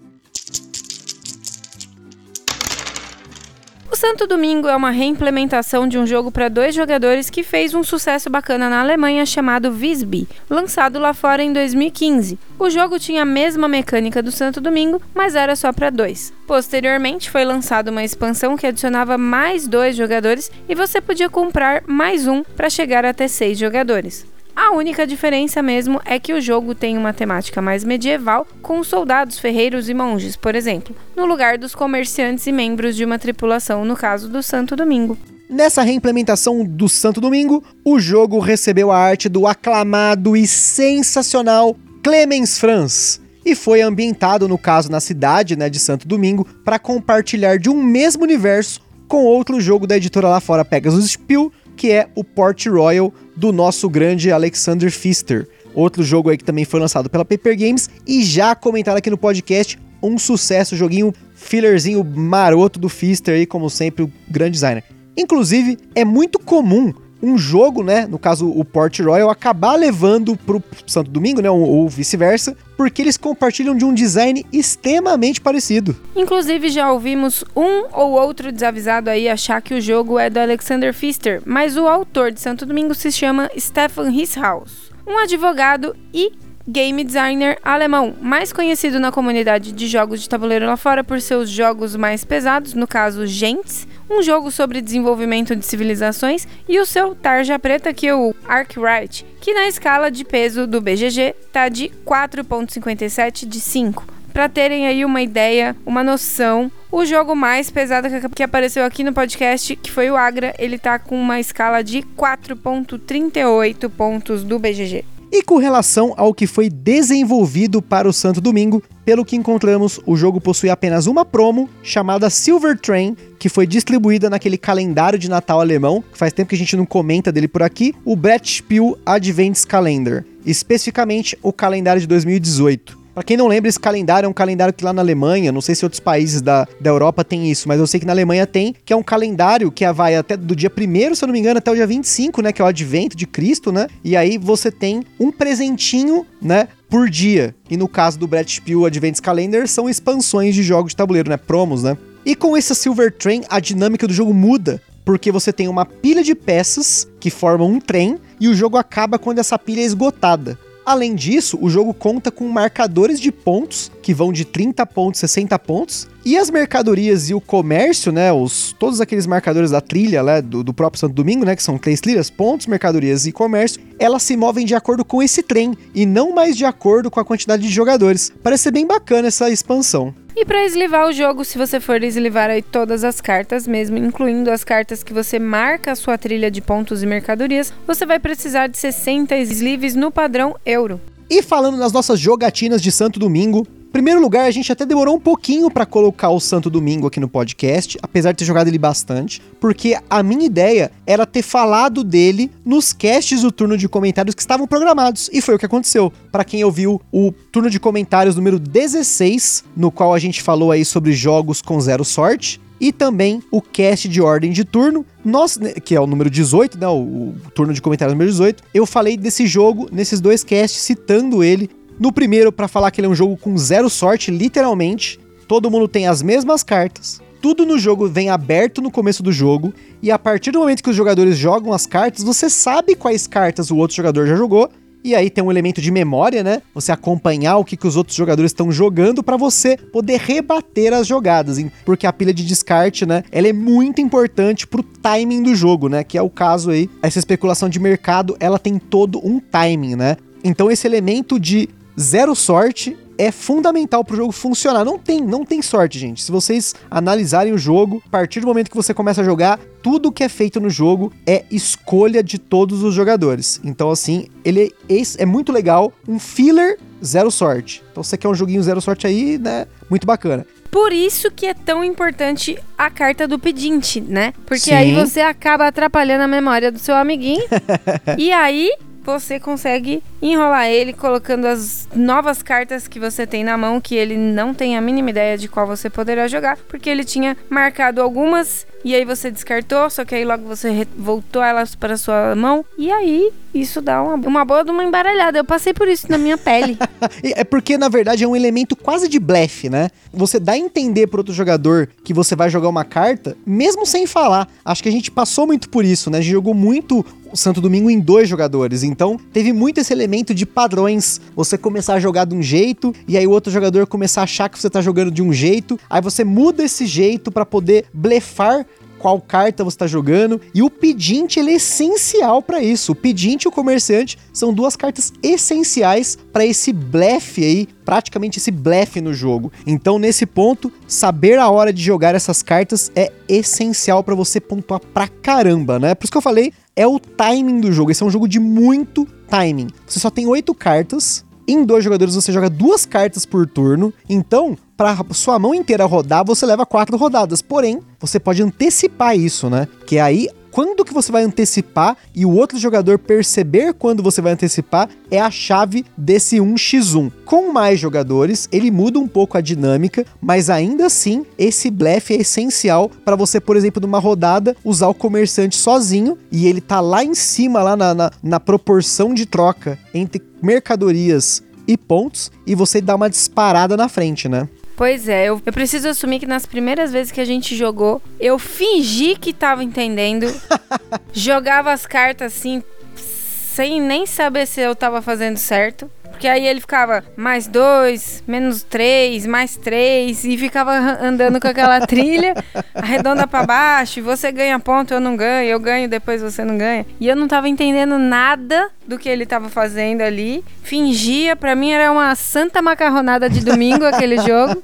O 3.96 3.98
Santo 3.98 4.26
Domingo 4.26 4.68
é 4.68 4.76
uma 4.76 4.90
reimplementação 4.90 5.88
de 5.88 5.98
um 5.98 6.06
jogo 6.06 6.30
para 6.30 6.50
dois 6.50 6.74
jogadores 6.74 7.30
que 7.30 7.42
fez 7.42 7.72
um 7.72 7.82
sucesso 7.82 8.28
bacana 8.28 8.68
na 8.68 8.82
Alemanha 8.82 9.24
chamado 9.24 9.72
Visby, 9.72 10.28
lançado 10.50 10.98
lá 10.98 11.14
fora 11.14 11.42
em 11.42 11.50
2015. 11.50 12.38
O 12.58 12.68
jogo 12.68 12.98
tinha 12.98 13.22
a 13.22 13.24
mesma 13.24 13.66
mecânica 13.66 14.22
do 14.22 14.30
Santo 14.30 14.60
Domingo, 14.60 15.00
mas 15.14 15.34
era 15.34 15.56
só 15.56 15.72
para 15.72 15.88
dois. 15.88 16.30
Posteriormente, 16.46 17.30
foi 17.30 17.46
lançada 17.46 17.90
uma 17.90 18.04
expansão 18.04 18.54
que 18.54 18.66
adicionava 18.66 19.16
mais 19.16 19.66
dois 19.66 19.96
jogadores 19.96 20.50
e 20.68 20.74
você 20.74 21.00
podia 21.00 21.30
comprar 21.30 21.82
mais 21.86 22.26
um 22.26 22.42
para 22.42 22.68
chegar 22.68 23.02
até 23.02 23.26
seis 23.26 23.58
jogadores. 23.58 24.26
A 24.56 24.70
única 24.70 25.06
diferença 25.06 25.60
mesmo 25.60 26.00
é 26.02 26.18
que 26.18 26.32
o 26.32 26.40
jogo 26.40 26.74
tem 26.74 26.96
uma 26.96 27.12
temática 27.12 27.60
mais 27.60 27.84
medieval, 27.84 28.46
com 28.62 28.82
soldados, 28.82 29.38
ferreiros 29.38 29.86
e 29.90 29.92
monges, 29.92 30.34
por 30.34 30.54
exemplo, 30.54 30.96
no 31.14 31.26
lugar 31.26 31.58
dos 31.58 31.74
comerciantes 31.74 32.46
e 32.46 32.52
membros 32.52 32.96
de 32.96 33.04
uma 33.04 33.18
tripulação, 33.18 33.84
no 33.84 33.94
caso 33.94 34.30
do 34.30 34.42
Santo 34.42 34.74
Domingo. 34.74 35.18
Nessa 35.48 35.82
reimplementação 35.82 36.64
do 36.64 36.88
Santo 36.88 37.20
Domingo, 37.20 37.62
o 37.84 38.00
jogo 38.00 38.38
recebeu 38.38 38.90
a 38.90 38.98
arte 38.98 39.28
do 39.28 39.46
aclamado 39.46 40.34
e 40.34 40.46
sensacional 40.46 41.76
Clemens 42.02 42.58
Franz 42.58 43.20
e 43.44 43.54
foi 43.54 43.82
ambientado, 43.82 44.48
no 44.48 44.56
caso, 44.56 44.90
na 44.90 45.00
cidade 45.00 45.54
né, 45.54 45.68
de 45.68 45.78
Santo 45.78 46.08
Domingo, 46.08 46.44
para 46.64 46.78
compartilhar 46.78 47.58
de 47.58 47.68
um 47.68 47.80
mesmo 47.80 48.24
universo 48.24 48.80
com 49.06 49.24
outro 49.24 49.60
jogo 49.60 49.86
da 49.86 49.96
editora 49.98 50.28
lá 50.28 50.40
fora, 50.40 50.64
Pegasus 50.64 51.12
Spiel, 51.12 51.52
que 51.76 51.92
é 51.92 52.08
o 52.14 52.24
Port 52.24 52.66
Royal 52.66 53.12
do 53.36 53.52
nosso 53.52 53.88
grande 53.88 54.32
Alexander 54.32 54.90
Pfister. 54.90 55.46
Outro 55.74 56.02
jogo 56.02 56.30
aí 56.30 56.38
que 56.38 56.44
também 56.44 56.64
foi 56.64 56.80
lançado 56.80 57.10
pela 57.10 57.24
Paper 57.24 57.56
Games 57.56 57.90
e 58.06 58.24
já 58.24 58.54
comentado 58.54 58.96
aqui 58.96 59.10
no 59.10 59.18
podcast, 59.18 59.78
um 60.02 60.18
sucesso, 60.18 60.74
joguinho 60.74 61.12
fillerzinho 61.34 62.02
maroto 62.02 62.80
do 62.80 62.88
Pfister 62.88 63.34
aí, 63.34 63.46
como 63.46 63.68
sempre, 63.68 64.04
o 64.04 64.12
grande 64.28 64.52
designer. 64.52 64.84
Inclusive, 65.16 65.76
é 65.94 66.04
muito 66.04 66.38
comum 66.38 66.92
um 67.22 67.38
jogo, 67.38 67.82
né, 67.82 68.06
no 68.06 68.18
caso 68.18 68.48
o 68.48 68.64
Port 68.64 68.98
Royal, 69.00 69.30
acabar 69.30 69.74
levando 69.74 70.36
pro 70.36 70.62
Santo 70.86 71.10
Domingo, 71.10 71.40
né, 71.40 71.50
ou, 71.50 71.60
ou 71.60 71.88
vice-versa, 71.88 72.56
porque 72.76 73.02
eles 73.02 73.16
compartilham 73.16 73.76
de 73.76 73.84
um 73.84 73.94
design 73.94 74.44
extremamente 74.52 75.40
parecido. 75.40 75.96
Inclusive 76.14 76.68
já 76.68 76.92
ouvimos 76.92 77.44
um 77.54 77.86
ou 77.92 78.12
outro 78.12 78.52
desavisado 78.52 79.08
aí 79.08 79.28
achar 79.28 79.62
que 79.62 79.74
o 79.74 79.80
jogo 79.80 80.18
é 80.18 80.28
do 80.28 80.38
Alexander 80.38 80.92
Pfister, 80.92 81.42
mas 81.44 81.76
o 81.76 81.86
autor 81.86 82.30
de 82.30 82.40
Santo 82.40 82.66
Domingo 82.66 82.94
se 82.94 83.10
chama 83.10 83.50
Stefan 83.58 84.10
Hishaus, 84.10 84.90
um 85.06 85.18
advogado 85.18 85.96
e 86.12 86.32
game 86.68 87.04
designer 87.04 87.58
alemão, 87.62 88.14
mais 88.20 88.52
conhecido 88.52 88.98
na 88.98 89.12
comunidade 89.12 89.70
de 89.70 89.86
jogos 89.86 90.20
de 90.20 90.28
tabuleiro 90.28 90.66
lá 90.66 90.76
fora 90.76 91.04
por 91.04 91.20
seus 91.20 91.48
jogos 91.48 91.94
mais 91.94 92.24
pesados, 92.24 92.74
no 92.74 92.88
caso 92.88 93.24
Gentes, 93.24 93.86
um 94.08 94.22
jogo 94.22 94.50
sobre 94.50 94.80
desenvolvimento 94.80 95.54
de 95.54 95.64
civilizações, 95.64 96.46
e 96.68 96.78
o 96.78 96.86
seu 96.86 97.14
tarja 97.14 97.58
preta, 97.58 97.92
que 97.92 98.06
é 98.06 98.14
o 98.14 98.34
Arkwright, 98.46 99.24
que 99.40 99.54
na 99.54 99.66
escala 99.66 100.10
de 100.10 100.24
peso 100.24 100.66
do 100.66 100.80
BGG 100.80 101.34
tá 101.52 101.68
de 101.68 101.90
4.57 102.04 103.46
de 103.46 103.60
5. 103.60 104.04
Para 104.32 104.48
terem 104.50 104.86
aí 104.86 105.02
uma 105.02 105.22
ideia, 105.22 105.74
uma 105.86 106.04
noção, 106.04 106.70
o 106.92 107.06
jogo 107.06 107.34
mais 107.34 107.70
pesado 107.70 108.08
que 108.34 108.42
apareceu 108.42 108.84
aqui 108.84 109.02
no 109.02 109.14
podcast, 109.14 109.74
que 109.76 109.90
foi 109.90 110.10
o 110.10 110.16
Agra, 110.16 110.54
ele 110.58 110.78
tá 110.78 110.98
com 110.98 111.18
uma 111.18 111.40
escala 111.40 111.82
de 111.82 112.02
4.38 112.02 113.88
pontos 113.88 114.44
do 114.44 114.58
BGG. 114.58 115.15
E 115.30 115.42
com 115.42 115.56
relação 115.56 116.14
ao 116.16 116.32
que 116.32 116.46
foi 116.46 116.70
desenvolvido 116.70 117.82
para 117.82 118.08
o 118.08 118.12
Santo 118.12 118.40
Domingo, 118.40 118.82
pelo 119.04 119.24
que 119.24 119.36
encontramos, 119.36 120.00
o 120.06 120.16
jogo 120.16 120.40
possui 120.40 120.70
apenas 120.70 121.06
uma 121.06 121.24
promo 121.24 121.68
chamada 121.82 122.30
Silver 122.30 122.78
Train, 122.78 123.16
que 123.38 123.48
foi 123.48 123.66
distribuída 123.66 124.30
naquele 124.30 124.56
calendário 124.56 125.18
de 125.18 125.28
Natal 125.28 125.60
alemão, 125.60 126.02
que 126.12 126.18
faz 126.18 126.32
tempo 126.32 126.50
que 126.50 126.54
a 126.54 126.58
gente 126.58 126.76
não 126.76 126.86
comenta 126.86 127.32
dele 127.32 127.48
por 127.48 127.62
aqui, 127.62 127.94
o 128.04 128.14
Brettspiel 128.14 128.96
Advents 129.04 129.64
Calendar, 129.64 130.24
especificamente 130.44 131.36
o 131.42 131.52
calendário 131.52 132.00
de 132.00 132.06
2018. 132.06 133.05
Para 133.16 133.24
quem 133.24 133.38
não 133.38 133.48
lembra, 133.48 133.70
esse 133.70 133.80
calendário 133.80 134.26
é 134.26 134.28
um 134.28 134.32
calendário 134.34 134.74
que 134.74 134.84
lá 134.84 134.92
na 134.92 135.00
Alemanha, 135.00 135.50
não 135.50 135.62
sei 135.62 135.74
se 135.74 135.82
outros 135.86 136.00
países 136.00 136.42
da, 136.42 136.68
da 136.78 136.90
Europa 136.90 137.24
tem 137.24 137.50
isso, 137.50 137.66
mas 137.66 137.80
eu 137.80 137.86
sei 137.86 137.98
que 137.98 138.04
na 138.04 138.12
Alemanha 138.12 138.46
tem, 138.46 138.74
que 138.84 138.92
é 138.92 138.96
um 138.96 139.02
calendário 139.02 139.72
que 139.72 139.90
vai 139.90 140.16
até 140.16 140.36
do 140.36 140.54
dia 140.54 140.70
1 140.70 141.14
se 141.14 141.24
eu 141.24 141.26
não 141.26 141.32
me 141.32 141.38
engano, 141.38 141.56
até 141.56 141.70
o 141.70 141.74
dia 141.74 141.86
25, 141.86 142.42
né, 142.42 142.52
que 142.52 142.60
é 142.60 142.64
o 142.66 142.68
advento 142.68 143.16
de 143.16 143.26
Cristo, 143.26 143.72
né? 143.72 143.86
E 144.04 144.14
aí 144.18 144.36
você 144.36 144.70
tem 144.70 145.02
um 145.18 145.32
presentinho, 145.32 146.26
né, 146.42 146.68
por 146.90 147.08
dia. 147.08 147.54
E 147.70 147.76
no 147.78 147.88
caso 147.88 148.18
do 148.18 148.26
Brett 148.26 148.56
Spiel 148.56 148.84
Advents 148.84 149.18
Calendar, 149.18 149.66
são 149.66 149.88
expansões 149.88 150.54
de 150.54 150.62
jogos 150.62 150.92
de 150.92 150.96
tabuleiro, 150.96 151.30
né, 151.30 151.38
promos, 151.38 151.84
né? 151.84 151.96
E 152.22 152.34
com 152.34 152.54
esse 152.54 152.74
Silver 152.74 153.10
Train, 153.10 153.44
a 153.48 153.58
dinâmica 153.60 154.06
do 154.06 154.12
jogo 154.12 154.34
muda, 154.34 154.78
porque 155.06 155.32
você 155.32 155.54
tem 155.54 155.68
uma 155.68 155.86
pilha 155.86 156.22
de 156.22 156.34
peças 156.34 157.08
que 157.18 157.30
formam 157.30 157.70
um 157.70 157.80
trem 157.80 158.18
e 158.38 158.46
o 158.46 158.54
jogo 158.54 158.76
acaba 158.76 159.18
quando 159.18 159.38
essa 159.38 159.58
pilha 159.58 159.80
é 159.80 159.84
esgotada. 159.84 160.58
Além 160.86 161.16
disso, 161.16 161.58
o 161.60 161.68
jogo 161.68 161.92
conta 161.92 162.30
com 162.30 162.48
marcadores 162.48 163.18
de 163.18 163.32
pontos 163.32 163.90
que 164.00 164.14
vão 164.14 164.32
de 164.32 164.44
30 164.44 164.86
pontos, 164.86 165.18
60 165.18 165.58
pontos, 165.58 166.06
e 166.24 166.38
as 166.38 166.48
mercadorias 166.48 167.28
e 167.28 167.34
o 167.34 167.40
comércio, 167.40 168.12
né, 168.12 168.32
os 168.32 168.72
todos 168.78 169.00
aqueles 169.00 169.26
marcadores 169.26 169.72
da 169.72 169.80
trilha, 169.80 170.22
né, 170.22 170.40
do, 170.40 170.62
do 170.62 170.72
próprio 170.72 171.00
Santo 171.00 171.12
Domingo, 171.12 171.44
né, 171.44 171.56
que 171.56 171.62
são 171.62 171.76
três 171.76 172.00
trilhas, 172.00 172.30
pontos, 172.30 172.68
mercadorias 172.68 173.26
e 173.26 173.32
comércio, 173.32 173.82
elas 173.98 174.22
se 174.22 174.36
movem 174.36 174.64
de 174.64 174.76
acordo 174.76 175.04
com 175.04 175.20
esse 175.20 175.42
trem 175.42 175.76
e 175.92 176.06
não 176.06 176.32
mais 176.32 176.56
de 176.56 176.64
acordo 176.64 177.10
com 177.10 177.18
a 177.18 177.24
quantidade 177.24 177.64
de 177.64 177.68
jogadores. 177.68 178.32
Parece 178.40 178.62
ser 178.62 178.70
bem 178.70 178.86
bacana 178.86 179.26
essa 179.26 179.50
expansão. 179.50 180.14
E 180.38 180.44
para 180.44 180.66
eslivar 180.66 181.08
o 181.08 181.12
jogo, 181.12 181.46
se 181.46 181.56
você 181.56 181.80
for 181.80 182.04
eslivar 182.04 182.50
aí 182.50 182.60
todas 182.60 183.04
as 183.04 183.22
cartas 183.22 183.66
mesmo, 183.66 183.96
incluindo 183.96 184.50
as 184.50 184.62
cartas 184.62 185.02
que 185.02 185.14
você 185.14 185.38
marca 185.38 185.92
a 185.92 185.96
sua 185.96 186.18
trilha 186.18 186.50
de 186.50 186.60
pontos 186.60 187.02
e 187.02 187.06
mercadorias, 187.06 187.72
você 187.86 188.04
vai 188.04 188.18
precisar 188.18 188.66
de 188.66 188.76
60 188.76 189.34
sleeves 189.38 189.94
no 189.94 190.10
padrão 190.10 190.54
euro. 190.66 191.00
E 191.30 191.42
falando 191.42 191.78
nas 191.78 191.90
nossas 191.90 192.20
jogatinas 192.20 192.82
de 192.82 192.92
Santo 192.92 193.18
Domingo, 193.18 193.66
primeiro 193.96 194.20
lugar, 194.20 194.44
a 194.44 194.50
gente 194.50 194.70
até 194.70 194.84
demorou 194.84 195.16
um 195.16 195.18
pouquinho 195.18 195.70
para 195.70 195.86
colocar 195.86 196.28
o 196.28 196.38
Santo 196.38 196.68
Domingo 196.68 197.06
aqui 197.06 197.18
no 197.18 197.30
podcast, 197.30 197.96
apesar 198.02 198.32
de 198.32 198.36
ter 198.36 198.44
jogado 198.44 198.68
ele 198.68 198.76
bastante, 198.76 199.40
porque 199.58 199.96
a 200.10 200.22
minha 200.22 200.44
ideia 200.44 200.92
era 201.06 201.24
ter 201.24 201.40
falado 201.40 202.04
dele 202.04 202.50
nos 202.62 202.92
casts 202.92 203.40
do 203.40 203.50
turno 203.50 203.74
de 203.74 203.88
comentários 203.88 204.34
que 204.34 204.42
estavam 204.42 204.66
programados, 204.66 205.30
e 205.32 205.40
foi 205.40 205.54
o 205.54 205.58
que 205.58 205.64
aconteceu. 205.64 206.12
Para 206.30 206.44
quem 206.44 206.62
ouviu 206.62 207.00
o 207.10 207.32
turno 207.50 207.70
de 207.70 207.80
comentários 207.80 208.36
número 208.36 208.58
16, 208.58 209.64
no 209.74 209.90
qual 209.90 210.12
a 210.12 210.18
gente 210.18 210.42
falou 210.42 210.70
aí 210.70 210.84
sobre 210.84 211.14
jogos 211.14 211.62
com 211.62 211.80
zero 211.80 212.04
sorte, 212.04 212.60
e 212.78 212.92
também 212.92 213.42
o 213.50 213.62
cast 213.62 214.06
de 214.10 214.20
ordem 214.20 214.52
de 214.52 214.62
turno, 214.62 215.06
nós, 215.24 215.56
né, 215.56 215.72
que 215.72 215.96
é 215.96 216.00
o 216.00 216.06
número 216.06 216.28
18, 216.28 216.78
né, 216.78 216.86
o, 216.86 216.92
o 216.92 217.50
turno 217.54 217.72
de 217.72 217.80
comentários 217.80 218.12
número 218.12 218.30
18, 218.30 218.62
eu 218.74 218.84
falei 218.84 219.16
desse 219.16 219.46
jogo 219.46 219.88
nesses 219.90 220.20
dois 220.20 220.44
casts, 220.44 220.82
citando 220.82 221.42
ele 221.42 221.70
no 221.98 222.12
primeiro, 222.12 222.52
para 222.52 222.68
falar 222.68 222.90
que 222.90 223.00
ele 223.00 223.06
é 223.06 223.10
um 223.10 223.14
jogo 223.14 223.36
com 223.36 223.56
zero 223.56 223.88
sorte, 223.88 224.30
literalmente. 224.30 225.18
Todo 225.48 225.70
mundo 225.70 225.88
tem 225.88 226.06
as 226.06 226.22
mesmas 226.22 226.62
cartas. 226.62 227.20
Tudo 227.40 227.64
no 227.64 227.78
jogo 227.78 228.08
vem 228.08 228.28
aberto 228.28 228.82
no 228.82 228.90
começo 228.90 229.22
do 229.22 229.32
jogo. 229.32 229.72
E 230.02 230.10
a 230.10 230.18
partir 230.18 230.50
do 230.50 230.58
momento 230.58 230.82
que 230.82 230.90
os 230.90 230.96
jogadores 230.96 231.36
jogam 231.36 231.72
as 231.72 231.86
cartas, 231.86 232.22
você 232.24 232.50
sabe 232.50 232.94
quais 232.94 233.26
cartas 233.26 233.70
o 233.70 233.76
outro 233.76 233.96
jogador 233.96 234.26
já 234.26 234.36
jogou. 234.36 234.68
E 235.04 235.14
aí 235.14 235.30
tem 235.30 235.44
um 235.44 235.52
elemento 235.52 235.80
de 235.80 235.92
memória, 235.92 236.42
né? 236.42 236.60
Você 236.74 236.90
acompanhar 236.90 237.58
o 237.58 237.64
que, 237.64 237.76
que 237.76 237.86
os 237.86 237.96
outros 237.96 238.16
jogadores 238.16 238.50
estão 238.50 238.72
jogando 238.72 239.22
para 239.22 239.36
você 239.36 239.76
poder 239.76 240.18
rebater 240.18 240.92
as 240.92 241.06
jogadas. 241.06 241.64
Porque 241.84 242.08
a 242.08 242.12
pilha 242.12 242.34
de 242.34 242.44
descarte, 242.44 243.06
né? 243.06 243.22
Ela 243.30 243.46
é 243.46 243.52
muito 243.52 244.00
importante 244.00 244.66
pro 244.66 244.82
timing 244.82 245.44
do 245.44 245.54
jogo, 245.54 245.88
né? 245.88 246.02
Que 246.02 246.18
é 246.18 246.22
o 246.22 246.28
caso 246.28 246.70
aí. 246.70 246.90
Essa 247.00 247.20
especulação 247.20 247.68
de 247.68 247.78
mercado, 247.78 248.36
ela 248.40 248.58
tem 248.58 248.78
todo 248.78 249.24
um 249.24 249.38
timing, 249.38 249.94
né? 249.94 250.16
Então 250.42 250.70
esse 250.70 250.86
elemento 250.86 251.38
de 251.38 251.68
zero 251.98 252.34
sorte 252.34 252.96
é 253.18 253.30
fundamental 253.30 254.04
para 254.04 254.14
o 254.14 254.16
jogo 254.16 254.32
funcionar. 254.32 254.84
Não 254.84 254.98
tem, 254.98 255.20
não 255.20 255.44
tem 255.44 255.62
sorte, 255.62 255.98
gente. 255.98 256.22
Se 256.22 256.30
vocês 256.30 256.74
analisarem 256.90 257.52
o 257.52 257.58
jogo, 257.58 258.02
a 258.06 258.10
partir 258.10 258.40
do 258.40 258.46
momento 258.46 258.70
que 258.70 258.76
você 258.76 258.92
começa 258.92 259.22
a 259.22 259.24
jogar, 259.24 259.58
tudo 259.82 260.12
que 260.12 260.22
é 260.22 260.28
feito 260.28 260.60
no 260.60 260.68
jogo 260.68 261.12
é 261.26 261.44
escolha 261.50 262.22
de 262.22 262.38
todos 262.38 262.82
os 262.82 262.94
jogadores. 262.94 263.60
Então, 263.64 263.90
assim, 263.90 264.26
ele 264.44 264.74
é, 264.88 265.22
é 265.22 265.26
muito 265.26 265.52
legal. 265.52 265.92
Um 266.06 266.18
filler 266.18 266.78
zero 267.04 267.30
sorte. 267.30 267.82
Então, 267.90 268.02
você 268.02 268.16
quer 268.16 268.28
um 268.28 268.34
joguinho 268.34 268.62
zero 268.62 268.80
sorte 268.80 269.06
aí, 269.06 269.38
né? 269.38 269.66
Muito 269.88 270.06
bacana. 270.06 270.46
Por 270.70 270.92
isso 270.92 271.30
que 271.30 271.46
é 271.46 271.54
tão 271.54 271.82
importante 271.82 272.58
a 272.76 272.90
carta 272.90 273.26
do 273.26 273.38
pedinte, 273.38 274.00
né? 274.00 274.34
Porque 274.44 274.64
Sim. 274.64 274.74
aí 274.74 274.94
você 274.94 275.20
acaba 275.20 275.66
atrapalhando 275.66 276.24
a 276.24 276.28
memória 276.28 276.70
do 276.70 276.78
seu 276.78 276.94
amiguinho. 276.94 277.44
e 278.18 278.30
aí 278.30 278.70
você 279.06 279.38
consegue 279.38 280.02
enrolar 280.20 280.66
ele 280.66 280.92
colocando 280.92 281.46
as 281.46 281.88
novas 281.94 282.42
cartas 282.42 282.88
que 282.88 282.98
você 282.98 283.26
tem 283.26 283.44
na 283.44 283.56
mão, 283.56 283.80
que 283.80 283.94
ele 283.94 284.16
não 284.16 284.52
tem 284.52 284.76
a 284.76 284.80
mínima 284.80 285.10
ideia 285.10 285.38
de 285.38 285.48
qual 285.48 285.66
você 285.66 285.88
poderá 285.88 286.26
jogar, 286.26 286.56
porque 286.68 286.90
ele 286.90 287.04
tinha 287.04 287.36
marcado 287.48 288.02
algumas 288.02 288.66
e 288.84 288.94
aí 288.94 289.04
você 289.04 289.30
descartou, 289.30 289.88
só 289.90 290.04
que 290.04 290.14
aí 290.14 290.24
logo 290.24 290.44
você 290.44 290.86
voltou 290.96 291.42
elas 291.42 291.74
para 291.74 291.96
sua 291.96 292.36
mão. 292.36 292.64
E 292.78 292.90
aí, 292.92 293.32
isso 293.60 293.80
dá 293.80 294.02
uma, 294.02 294.14
uma 294.14 294.44
boa 294.44 294.64
de 294.64 294.70
uma 294.70 294.84
embaralhada. 294.84 295.38
Eu 295.38 295.44
passei 295.44 295.72
por 295.72 295.88
isso 295.88 296.10
na 296.10 296.18
minha 296.18 296.38
pele. 296.38 296.76
é 297.22 297.44
porque, 297.44 297.76
na 297.78 297.88
verdade, 297.88 298.24
é 298.24 298.28
um 298.28 298.36
elemento 298.36 298.76
quase 298.76 299.08
de 299.08 299.18
blefe, 299.18 299.68
né? 299.68 299.90
Você 300.12 300.38
dá 300.38 300.52
a 300.52 300.58
entender 300.58 301.06
pro 301.06 301.20
outro 301.20 301.34
jogador 301.34 301.88
que 302.04 302.14
você 302.14 302.36
vai 302.36 302.48
jogar 302.50 302.68
uma 302.68 302.84
carta, 302.84 303.36
mesmo 303.46 303.86
sem 303.86 304.06
falar. 304.06 304.48
Acho 304.64 304.82
que 304.82 304.88
a 304.88 304.92
gente 304.92 305.10
passou 305.10 305.46
muito 305.46 305.68
por 305.68 305.84
isso, 305.84 306.10
né? 306.10 306.18
A 306.18 306.20
gente 306.20 306.32
jogou 306.32 306.54
muito 306.54 307.04
o 307.32 307.36
Santo 307.36 307.60
Domingo 307.60 307.90
em 307.90 307.98
dois 307.98 308.28
jogadores. 308.28 308.82
Então, 308.82 309.18
teve 309.32 309.52
muito 309.52 309.78
esse 309.78 309.92
elemento 309.92 310.34
de 310.34 310.46
padrões. 310.46 311.20
Você 311.34 311.58
começar 311.58 311.94
a 311.94 312.00
jogar 312.00 312.24
de 312.24 312.34
um 312.34 312.42
jeito, 312.42 312.94
e 313.06 313.16
aí 313.16 313.26
o 313.26 313.30
outro 313.30 313.52
jogador 313.52 313.86
começar 313.86 314.22
a 314.22 314.24
achar 314.24 314.48
que 314.48 314.58
você 314.58 314.70
tá 314.70 314.80
jogando 314.80 315.10
de 315.10 315.22
um 315.22 315.32
jeito. 315.32 315.78
Aí 315.88 316.00
você 316.00 316.24
muda 316.24 316.64
esse 316.64 316.86
jeito 316.86 317.30
para 317.30 317.44
poder 317.44 317.86
blefar 317.92 318.66
qual 318.98 319.20
carta 319.20 319.64
você 319.64 319.74
está 319.74 319.86
jogando. 319.86 320.40
E 320.54 320.62
o 320.62 320.70
pedinte 320.70 321.38
ele 321.38 321.52
é 321.52 321.54
essencial 321.54 322.42
para 322.42 322.62
isso. 322.62 322.92
O 322.92 322.94
pedinte 322.94 323.44
e 323.44 323.48
o 323.48 323.52
comerciante 323.52 324.18
são 324.32 324.52
duas 324.52 324.76
cartas 324.76 325.12
essenciais 325.22 326.16
para 326.32 326.44
esse 326.44 326.72
blefe 326.72 327.44
aí, 327.44 327.68
praticamente 327.84 328.38
esse 328.38 328.50
blefe 328.50 329.00
no 329.00 329.12
jogo. 329.12 329.52
Então, 329.66 329.98
nesse 329.98 330.26
ponto, 330.26 330.72
saber 330.86 331.38
a 331.38 331.48
hora 331.48 331.72
de 331.72 331.82
jogar 331.82 332.14
essas 332.14 332.42
cartas 332.42 332.90
é 332.94 333.12
essencial 333.28 334.02
para 334.02 334.14
você 334.14 334.40
pontuar 334.40 334.80
pra 334.80 335.08
caramba, 335.08 335.78
né? 335.78 335.94
Por 335.94 336.04
isso 336.04 336.12
que 336.12 336.18
eu 336.18 336.22
falei, 336.22 336.52
é 336.74 336.86
o 336.86 336.98
timing 336.98 337.60
do 337.60 337.72
jogo. 337.72 337.90
Esse 337.90 338.02
é 338.02 338.06
um 338.06 338.10
jogo 338.10 338.28
de 338.28 338.38
muito 338.38 339.06
timing. 339.28 339.68
Você 339.86 339.98
só 339.98 340.10
tem 340.10 340.26
oito 340.26 340.54
cartas. 340.54 341.24
Em 341.48 341.64
dois 341.64 341.84
jogadores 341.84 342.14
você 342.14 342.32
joga 342.32 342.50
duas 342.50 342.84
cartas 342.84 343.24
por 343.24 343.46
turno. 343.46 343.92
Então, 344.08 344.56
para 344.76 344.96
sua 345.12 345.38
mão 345.38 345.54
inteira 345.54 345.84
rodar, 345.84 346.24
você 346.24 346.44
leva 346.44 346.66
quatro 346.66 346.96
rodadas. 346.96 347.40
Porém, 347.40 347.80
você 348.00 348.18
pode 348.18 348.42
antecipar 348.42 349.16
isso, 349.16 349.48
né? 349.48 349.68
Que 349.86 349.98
aí 349.98 350.28
quando 350.56 350.86
que 350.86 350.94
você 350.94 351.12
vai 351.12 351.22
antecipar 351.22 351.98
e 352.14 352.24
o 352.24 352.34
outro 352.34 352.56
jogador 352.56 352.98
perceber 352.98 353.74
quando 353.74 354.02
você 354.02 354.22
vai 354.22 354.32
antecipar 354.32 354.88
é 355.10 355.20
a 355.20 355.30
chave 355.30 355.84
desse 355.98 356.38
1x1. 356.38 357.12
Com 357.26 357.52
mais 357.52 357.78
jogadores, 357.78 358.48
ele 358.50 358.70
muda 358.70 358.98
um 358.98 359.06
pouco 359.06 359.36
a 359.36 359.42
dinâmica, 359.42 360.06
mas 360.18 360.48
ainda 360.48 360.86
assim, 360.86 361.26
esse 361.36 361.70
blefe 361.70 362.14
é 362.14 362.22
essencial 362.22 362.90
para 363.04 363.14
você, 363.14 363.38
por 363.38 363.54
exemplo, 363.54 363.82
numa 363.82 363.98
rodada, 363.98 364.56
usar 364.64 364.88
o 364.88 364.94
comerciante 364.94 365.56
sozinho 365.56 366.16
e 366.32 366.46
ele 366.46 366.62
tá 366.62 366.80
lá 366.80 367.04
em 367.04 367.14
cima, 367.14 367.62
lá 367.62 367.76
na, 367.76 367.94
na, 367.94 368.10
na 368.22 368.40
proporção 368.40 369.12
de 369.12 369.26
troca 369.26 369.78
entre 369.92 370.22
mercadorias 370.42 371.42
e 371.68 371.76
pontos, 371.76 372.32
e 372.46 372.54
você 372.54 372.80
dá 372.80 372.94
uma 372.94 373.10
disparada 373.10 373.76
na 373.76 373.90
frente, 373.90 374.26
né? 374.26 374.48
Pois 374.76 375.08
é, 375.08 375.24
eu, 375.24 375.40
eu 375.44 375.52
preciso 375.54 375.88
assumir 375.88 376.20
que 376.20 376.26
nas 376.26 376.44
primeiras 376.44 376.92
vezes 376.92 377.10
que 377.10 377.20
a 377.20 377.24
gente 377.24 377.56
jogou, 377.56 378.02
eu 378.20 378.38
fingi 378.38 379.16
que 379.16 379.32
tava 379.32 379.64
entendendo. 379.64 380.26
jogava 381.14 381.72
as 381.72 381.86
cartas 381.86 382.34
assim, 382.36 382.62
sem 382.94 383.80
nem 383.80 384.04
saber 384.04 384.46
se 384.46 384.60
eu 384.60 384.76
tava 384.76 385.00
fazendo 385.00 385.38
certo. 385.38 385.90
Porque 386.16 386.28
aí 386.28 386.46
ele 386.46 386.62
ficava 386.62 387.04
mais 387.14 387.46
dois, 387.46 388.24
menos 388.26 388.62
três, 388.62 389.26
mais 389.26 389.54
três, 389.54 390.24
e 390.24 390.38
ficava 390.38 390.72
andando 390.72 391.38
com 391.38 391.46
aquela 391.46 391.86
trilha, 391.86 392.32
arredonda 392.74 393.26
para 393.26 393.44
baixo, 393.44 393.98
e 393.98 394.02
você 394.02 394.32
ganha 394.32 394.58
ponto, 394.58 394.94
eu 394.94 394.98
não 395.00 395.14
ganho, 395.14 395.50
eu 395.50 395.60
ganho, 395.60 395.86
depois 395.86 396.22
você 396.22 396.42
não 396.42 396.56
ganha. 396.56 396.86
E 396.98 397.06
eu 397.06 397.14
não 397.14 397.28
tava 397.28 397.50
entendendo 397.50 397.98
nada 397.98 398.70
do 398.86 398.98
que 398.98 399.10
ele 399.10 399.26
tava 399.26 399.50
fazendo 399.50 400.00
ali. 400.00 400.42
Fingia, 400.62 401.36
para 401.36 401.54
mim 401.54 401.72
era 401.72 401.92
uma 401.92 402.14
santa 402.14 402.62
macarronada 402.62 403.28
de 403.28 403.44
domingo 403.44 403.84
aquele 403.86 404.16
jogo. 404.16 404.62